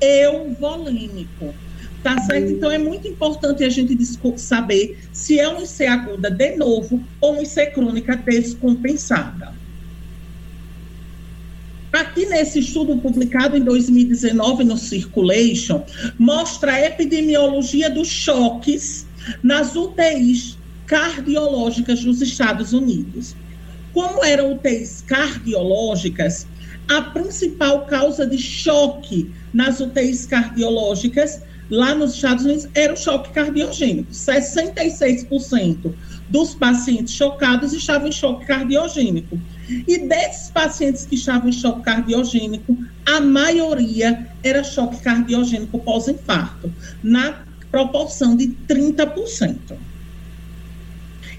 euvolêmico. 0.01 1.55
Tá 2.03 2.18
certo? 2.22 2.51
Então 2.51 2.70
é 2.70 2.78
muito 2.78 3.07
importante 3.07 3.62
a 3.62 3.68
gente 3.68 3.94
saber 4.36 4.98
se 5.12 5.38
é 5.38 5.46
um 5.48 5.62
IC 5.62 5.86
aguda 5.86 6.30
de 6.30 6.57
novo 6.57 7.03
ou 7.20 7.38
um 7.38 7.42
IC 7.42 7.66
crônica 7.72 8.16
descompensada. 8.16 9.60
Aqui 11.93 12.26
nesse 12.26 12.61
estudo 12.61 12.97
publicado 12.99 13.57
em 13.57 13.64
2019 13.64 14.62
no 14.62 14.76
Circulation, 14.76 15.82
mostra 16.18 16.72
a 16.72 16.86
epidemiologia 16.86 17.91
dos 17.91 18.07
choques 18.07 19.07
nas 19.43 19.74
UTIs 19.74 20.57
cardiológicas 20.86 22.05
dos 22.05 22.22
Estados 22.22 22.72
Unidos. 22.72 23.34
Como 23.93 24.24
eram 24.24 24.53
UTIs 24.53 25.03
cardiológicas, 25.05 26.47
a 26.88 27.03
principal 27.03 27.86
causa 27.86 28.24
de 28.24 28.38
choque 28.38 29.30
nas 29.53 29.80
UTIs 29.80 30.26
cardiológicas 30.26 31.43
lá 31.70 31.95
nos 31.95 32.14
Estados 32.14 32.45
Unidos 32.45 32.68
era 32.74 32.93
o 32.93 32.97
choque 32.97 33.30
cardiogênico. 33.30 34.12
66% 34.12 35.93
dos 36.28 36.55
pacientes 36.55 37.14
chocados 37.14 37.72
estavam 37.72 38.09
em 38.09 38.12
choque 38.12 38.47
cardiogênico. 38.47 39.41
E 39.87 39.99
desses 40.09 40.51
pacientes 40.51 41.07
que 41.07 41.14
estavam 41.14 41.49
em 41.49 41.53
choque 41.53 41.83
cardiogênico, 41.83 42.77
a 43.07 43.21
maioria 43.21 44.29
era 44.43 44.64
choque 44.64 45.03
cardiogênico 45.03 45.79
pós-infarto, 45.79 46.73
na 47.03 47.45
proporção 47.71 48.37
de 48.37 48.49
30%. 48.68 49.77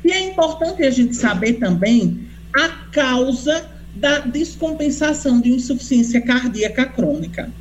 E 0.03 0.11
é 0.11 0.31
importante 0.31 0.83
a 0.83 0.89
gente 0.89 1.15
saber 1.15 1.53
também 1.53 2.27
a 2.55 2.69
causa 2.91 3.69
da 3.95 4.19
descompensação 4.19 5.41
de 5.41 5.51
insuficiência 5.51 6.21
cardíaca 6.21 6.85
crônica 6.85 7.51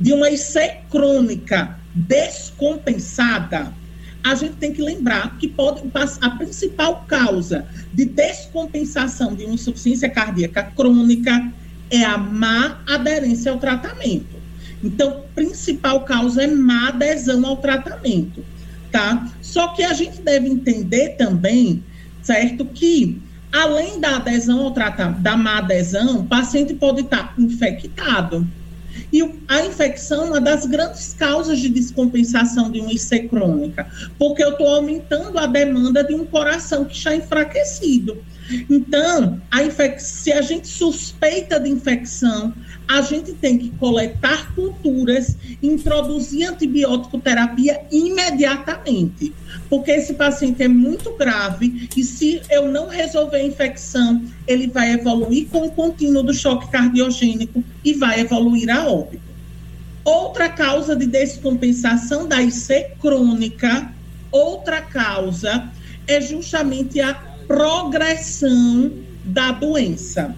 de 0.00 0.12
uma 0.12 0.30
IC 0.30 0.88
crônica 0.90 1.78
descompensada, 1.94 3.72
a 4.24 4.34
gente 4.34 4.54
tem 4.54 4.72
que 4.72 4.80
lembrar 4.80 5.36
que 5.38 5.46
pode 5.46 5.82
a 6.22 6.30
principal 6.30 7.04
causa 7.06 7.66
de 7.92 8.06
descompensação 8.06 9.34
de 9.34 9.44
uma 9.44 9.54
insuficiência 9.54 10.08
cardíaca 10.08 10.62
crônica 10.62 11.52
é 11.90 12.02
a 12.02 12.16
má 12.16 12.80
aderência 12.88 13.52
ao 13.52 13.58
tratamento. 13.58 14.34
Então, 14.82 15.24
principal 15.34 16.00
causa 16.00 16.42
é 16.42 16.46
má 16.46 16.88
adesão 16.88 17.44
ao 17.44 17.58
tratamento, 17.58 18.42
tá? 18.90 19.30
Só 19.42 19.68
que 19.68 19.82
a 19.82 19.92
gente 19.92 20.22
deve 20.22 20.48
entender 20.48 21.10
também, 21.10 21.84
certo, 22.22 22.64
que 22.64 23.20
além 23.52 24.00
da 24.00 24.16
adesão 24.16 24.60
ao 24.60 24.70
tratamento, 24.70 25.20
da 25.20 25.36
má 25.36 25.58
adesão, 25.58 26.20
o 26.20 26.24
paciente 26.24 26.72
pode 26.72 27.02
estar 27.02 27.34
infectado 27.38 28.46
e 29.12 29.22
a 29.48 29.64
infecção 29.64 30.24
é 30.24 30.28
uma 30.30 30.40
das 30.40 30.66
grandes 30.66 31.14
causas 31.14 31.58
de 31.58 31.68
descompensação 31.68 32.70
de 32.70 32.80
uma 32.80 32.92
IC 32.92 33.28
crônica, 33.28 33.86
porque 34.18 34.42
eu 34.42 34.50
estou 34.50 34.68
aumentando 34.68 35.38
a 35.38 35.46
demanda 35.46 36.02
de 36.02 36.14
um 36.14 36.24
coração 36.24 36.84
que 36.84 36.96
está 36.96 37.14
enfraquecido. 37.14 38.22
Então, 38.68 39.40
a 39.50 39.60
se 39.98 40.32
a 40.32 40.42
gente 40.42 40.68
suspeita 40.68 41.58
de 41.58 41.70
infecção, 41.70 42.52
a 42.86 43.00
gente 43.00 43.32
tem 43.32 43.56
que 43.56 43.70
coletar 43.70 44.54
culturas, 44.54 45.36
introduzir 45.62 46.48
antibiótico 46.48 47.18
terapia 47.18 47.80
imediatamente, 47.90 49.34
porque 49.68 49.90
esse 49.90 50.14
paciente 50.14 50.62
é 50.62 50.68
muito 50.68 51.16
grave 51.16 51.88
e 51.96 52.02
se 52.02 52.42
eu 52.50 52.70
não 52.70 52.88
resolver 52.88 53.38
a 53.38 53.44
infecção, 53.44 54.22
ele 54.46 54.68
vai 54.68 54.92
evoluir 54.92 55.48
com 55.48 55.66
o 55.66 55.70
contínuo 55.70 56.22
do 56.22 56.34
choque 56.34 56.70
cardiogênico 56.70 57.62
e 57.84 57.94
vai 57.94 58.20
evoluir 58.20 58.70
a 58.70 58.88
óbito. 58.88 59.22
Outra 60.04 60.48
causa 60.48 60.94
de 60.94 61.06
descompensação 61.06 62.28
da 62.28 62.42
IC 62.42 62.96
crônica, 63.00 63.90
outra 64.30 64.82
causa 64.82 65.70
é 66.06 66.20
justamente 66.20 67.00
a 67.00 67.14
progressão 67.46 68.92
da 69.24 69.50
doença. 69.52 70.34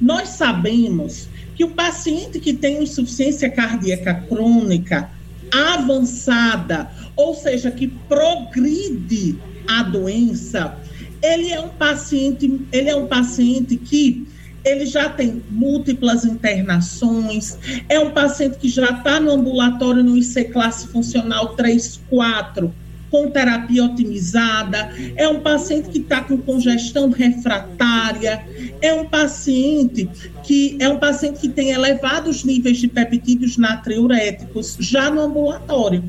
Nós 0.00 0.30
sabemos 0.30 1.28
que 1.54 1.64
o 1.64 1.70
paciente 1.70 2.40
que 2.40 2.52
tem 2.52 2.82
insuficiência 2.82 3.50
cardíaca 3.50 4.14
crônica 4.28 5.10
avançada, 5.52 6.90
ou 7.18 7.34
seja, 7.34 7.70
que 7.70 7.88
progride 7.88 9.36
a 9.66 9.82
doença, 9.82 10.78
ele 11.20 11.50
é 11.50 11.60
um 11.60 11.68
paciente, 11.68 12.60
ele 12.72 12.88
é 12.88 12.94
um 12.94 13.08
paciente 13.08 13.76
que 13.76 14.24
ele 14.64 14.86
já 14.86 15.08
tem 15.08 15.42
múltiplas 15.50 16.24
internações, 16.24 17.58
é 17.88 17.98
um 17.98 18.12
paciente 18.12 18.58
que 18.58 18.68
já 18.68 18.90
está 18.90 19.18
no 19.18 19.32
ambulatório 19.32 20.02
no 20.04 20.16
IC 20.16 20.44
classe 20.44 20.86
funcional 20.88 21.56
3, 21.56 22.00
4, 22.08 22.72
com 23.10 23.30
terapia 23.30 23.84
otimizada, 23.84 24.90
é 25.16 25.26
um 25.28 25.40
paciente 25.40 25.88
que 25.88 25.98
está 25.98 26.20
com 26.20 26.38
congestão 26.38 27.10
refratária, 27.10 28.46
é 28.80 28.92
um 28.92 29.06
paciente 29.06 30.08
que 30.44 30.76
é 30.78 30.88
um 30.88 30.98
paciente 30.98 31.40
que 31.40 31.48
tem 31.48 31.70
elevados 31.70 32.44
níveis 32.44 32.76
de 32.78 32.86
peptídeos 32.86 33.56
natriuréticos 33.56 34.76
já 34.78 35.10
no 35.10 35.22
ambulatório. 35.22 36.04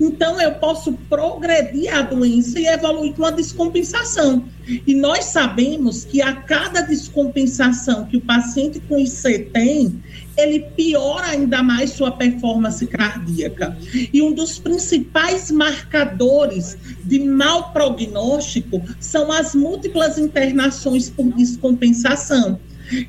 Então, 0.00 0.40
eu 0.40 0.52
posso 0.54 0.92
progredir 1.08 1.94
a 1.94 2.02
doença 2.02 2.58
e 2.60 2.66
evoluir 2.66 3.14
com 3.14 3.24
a 3.24 3.30
descompensação. 3.30 4.44
E 4.86 4.94
nós 4.94 5.24
sabemos 5.24 6.04
que 6.04 6.22
a 6.22 6.34
cada 6.34 6.82
descompensação 6.82 8.06
que 8.06 8.16
o 8.16 8.20
paciente 8.20 8.80
com 8.80 8.98
IC 8.98 9.50
tem, 9.52 10.00
ele 10.36 10.60
piora 10.76 11.28
ainda 11.28 11.62
mais 11.62 11.90
sua 11.90 12.12
performance 12.12 12.86
cardíaca. 12.86 13.76
E 14.12 14.22
um 14.22 14.32
dos 14.32 14.58
principais 14.58 15.50
marcadores 15.50 16.76
de 17.04 17.18
mau 17.18 17.72
prognóstico 17.72 18.80
são 19.00 19.32
as 19.32 19.54
múltiplas 19.54 20.16
internações 20.18 21.10
por 21.10 21.26
descompensação. 21.32 22.58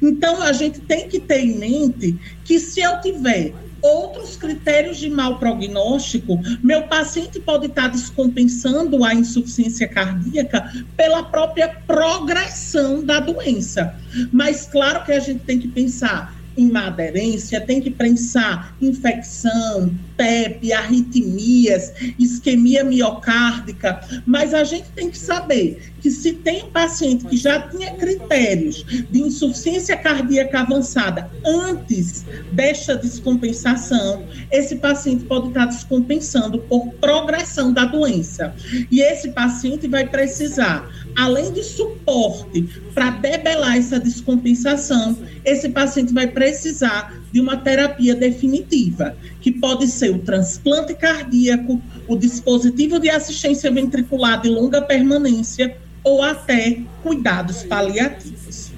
Então, 0.02 0.42
a 0.42 0.54
gente 0.54 0.80
tem 0.82 1.08
que 1.08 1.20
ter 1.20 1.40
em 1.40 1.58
mente 1.58 2.18
que 2.44 2.60
se 2.60 2.82
eu 2.82 3.00
tiver 3.02 3.54
outros 3.84 4.38
critérios 4.38 4.98
de 4.98 5.10
mau 5.10 5.38
prognóstico, 5.38 6.40
meu 6.64 6.84
paciente 6.84 7.40
pode 7.40 7.68
estar 7.68 7.90
descompensando 7.90 9.04
a 9.04 9.14
insuficiência 9.14 9.88
cardíaca 9.88 10.72
pela 10.96 11.24
própria 11.24 11.68
progressão 11.86 13.04
da 13.04 13.20
doença. 13.20 13.94
Mas 14.32 14.66
claro 14.66 15.04
que 15.04 15.12
a 15.12 15.20
gente 15.20 15.42
tem 15.42 15.60
que 15.60 15.68
pensar 15.68 16.34
em 16.56 16.76
aderência, 16.78 17.60
tem 17.60 17.82
que 17.82 17.90
pensar 17.90 18.76
infecção, 18.80 19.94
TEP, 20.18 20.72
arritmias, 20.72 21.94
isquemia 22.20 22.84
miocárdica, 22.84 24.02
mas 24.26 24.54
a 24.54 24.64
gente 24.64 24.90
tem 24.96 25.10
que 25.10 25.18
saber 25.18 25.94
que 26.04 26.12
se 26.12 26.34
tem 26.34 26.64
um 26.64 26.70
paciente 26.70 27.26
que 27.26 27.38
já 27.38 27.62
tinha 27.70 27.96
critérios 27.96 28.84
de 29.10 29.22
insuficiência 29.22 29.96
cardíaca 29.96 30.60
avançada 30.60 31.32
antes 31.46 32.26
desta 32.52 32.98
descompensação, 32.98 34.26
esse 34.52 34.76
paciente 34.76 35.24
pode 35.24 35.48
estar 35.48 35.66
descompensando 35.66 36.60
por 36.60 36.92
progressão 36.96 37.72
da 37.72 37.86
doença. 37.86 38.54
E 38.92 39.02
esse 39.02 39.30
paciente 39.30 39.88
vai 39.88 40.06
precisar, 40.06 40.90
além 41.16 41.54
de 41.54 41.64
suporte 41.64 42.68
para 42.94 43.12
debelar 43.12 43.78
essa 43.78 43.98
descompensação, 43.98 45.18
esse 45.46 45.70
paciente 45.70 46.14
vai 46.14 46.28
precisar 46.28 47.23
de 47.34 47.42
uma 47.42 47.58
terapia 47.58 48.14
definitiva, 48.14 49.18
que 49.42 49.52
pode 49.52 49.88
ser 49.88 50.12
o 50.12 50.20
transplante 50.20 50.94
cardíaco, 50.94 51.82
o 52.08 52.16
dispositivo 52.16 53.00
de 53.00 53.10
assistência 53.10 53.72
ventricular 53.72 54.40
de 54.40 54.50
longa 54.50 54.80
permanência 54.84 55.76
ou 56.04 56.22
até 56.22 56.80
cuidados 57.02 57.64
paliativos. 57.64 58.72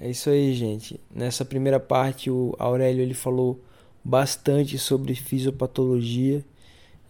É 0.00 0.10
isso 0.10 0.30
aí, 0.30 0.54
gente. 0.54 1.00
Nessa 1.12 1.44
primeira 1.44 1.80
parte, 1.80 2.30
o 2.30 2.54
Aurélio 2.56 3.02
ele 3.02 3.14
falou 3.14 3.60
bastante 4.04 4.78
sobre 4.78 5.16
fisiopatologia, 5.16 6.44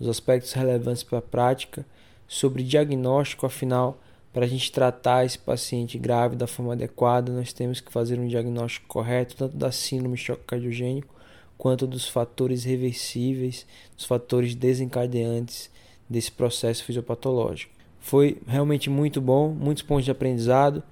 os 0.00 0.08
aspectos 0.08 0.54
relevantes 0.54 1.02
para 1.02 1.18
a 1.18 1.22
prática, 1.22 1.84
sobre 2.26 2.62
diagnóstico, 2.62 3.44
afinal, 3.44 4.00
para 4.34 4.46
a 4.46 4.48
gente 4.48 4.72
tratar 4.72 5.24
esse 5.24 5.38
paciente 5.38 5.96
grave 5.96 6.34
da 6.34 6.48
forma 6.48 6.72
adequada, 6.72 7.32
nós 7.32 7.52
temos 7.52 7.80
que 7.80 7.92
fazer 7.92 8.18
um 8.18 8.26
diagnóstico 8.26 8.88
correto, 8.88 9.36
tanto 9.36 9.56
da 9.56 9.70
síndrome 9.70 10.16
choque 10.16 10.42
cardiogênico, 10.44 11.14
quanto 11.56 11.86
dos 11.86 12.08
fatores 12.08 12.64
reversíveis, 12.64 13.64
dos 13.96 14.06
fatores 14.06 14.56
desencadeantes 14.56 15.70
desse 16.10 16.32
processo 16.32 16.82
fisiopatológico. 16.82 17.72
Foi 18.00 18.36
realmente 18.44 18.90
muito 18.90 19.20
bom, 19.20 19.50
muitos 19.50 19.84
pontos 19.84 20.04
de 20.04 20.10
aprendizado 20.10 20.82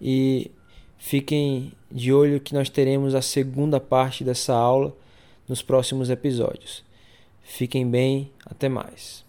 e 0.00 0.50
fiquem 0.98 1.72
de 1.88 2.12
olho 2.12 2.40
que 2.40 2.52
nós 2.52 2.68
teremos 2.68 3.14
a 3.14 3.22
segunda 3.22 3.78
parte 3.78 4.24
dessa 4.24 4.54
aula 4.54 4.92
nos 5.48 5.62
próximos 5.62 6.10
episódios. 6.10 6.82
Fiquem 7.44 7.88
bem, 7.88 8.28
até 8.44 8.68
mais. 8.68 9.24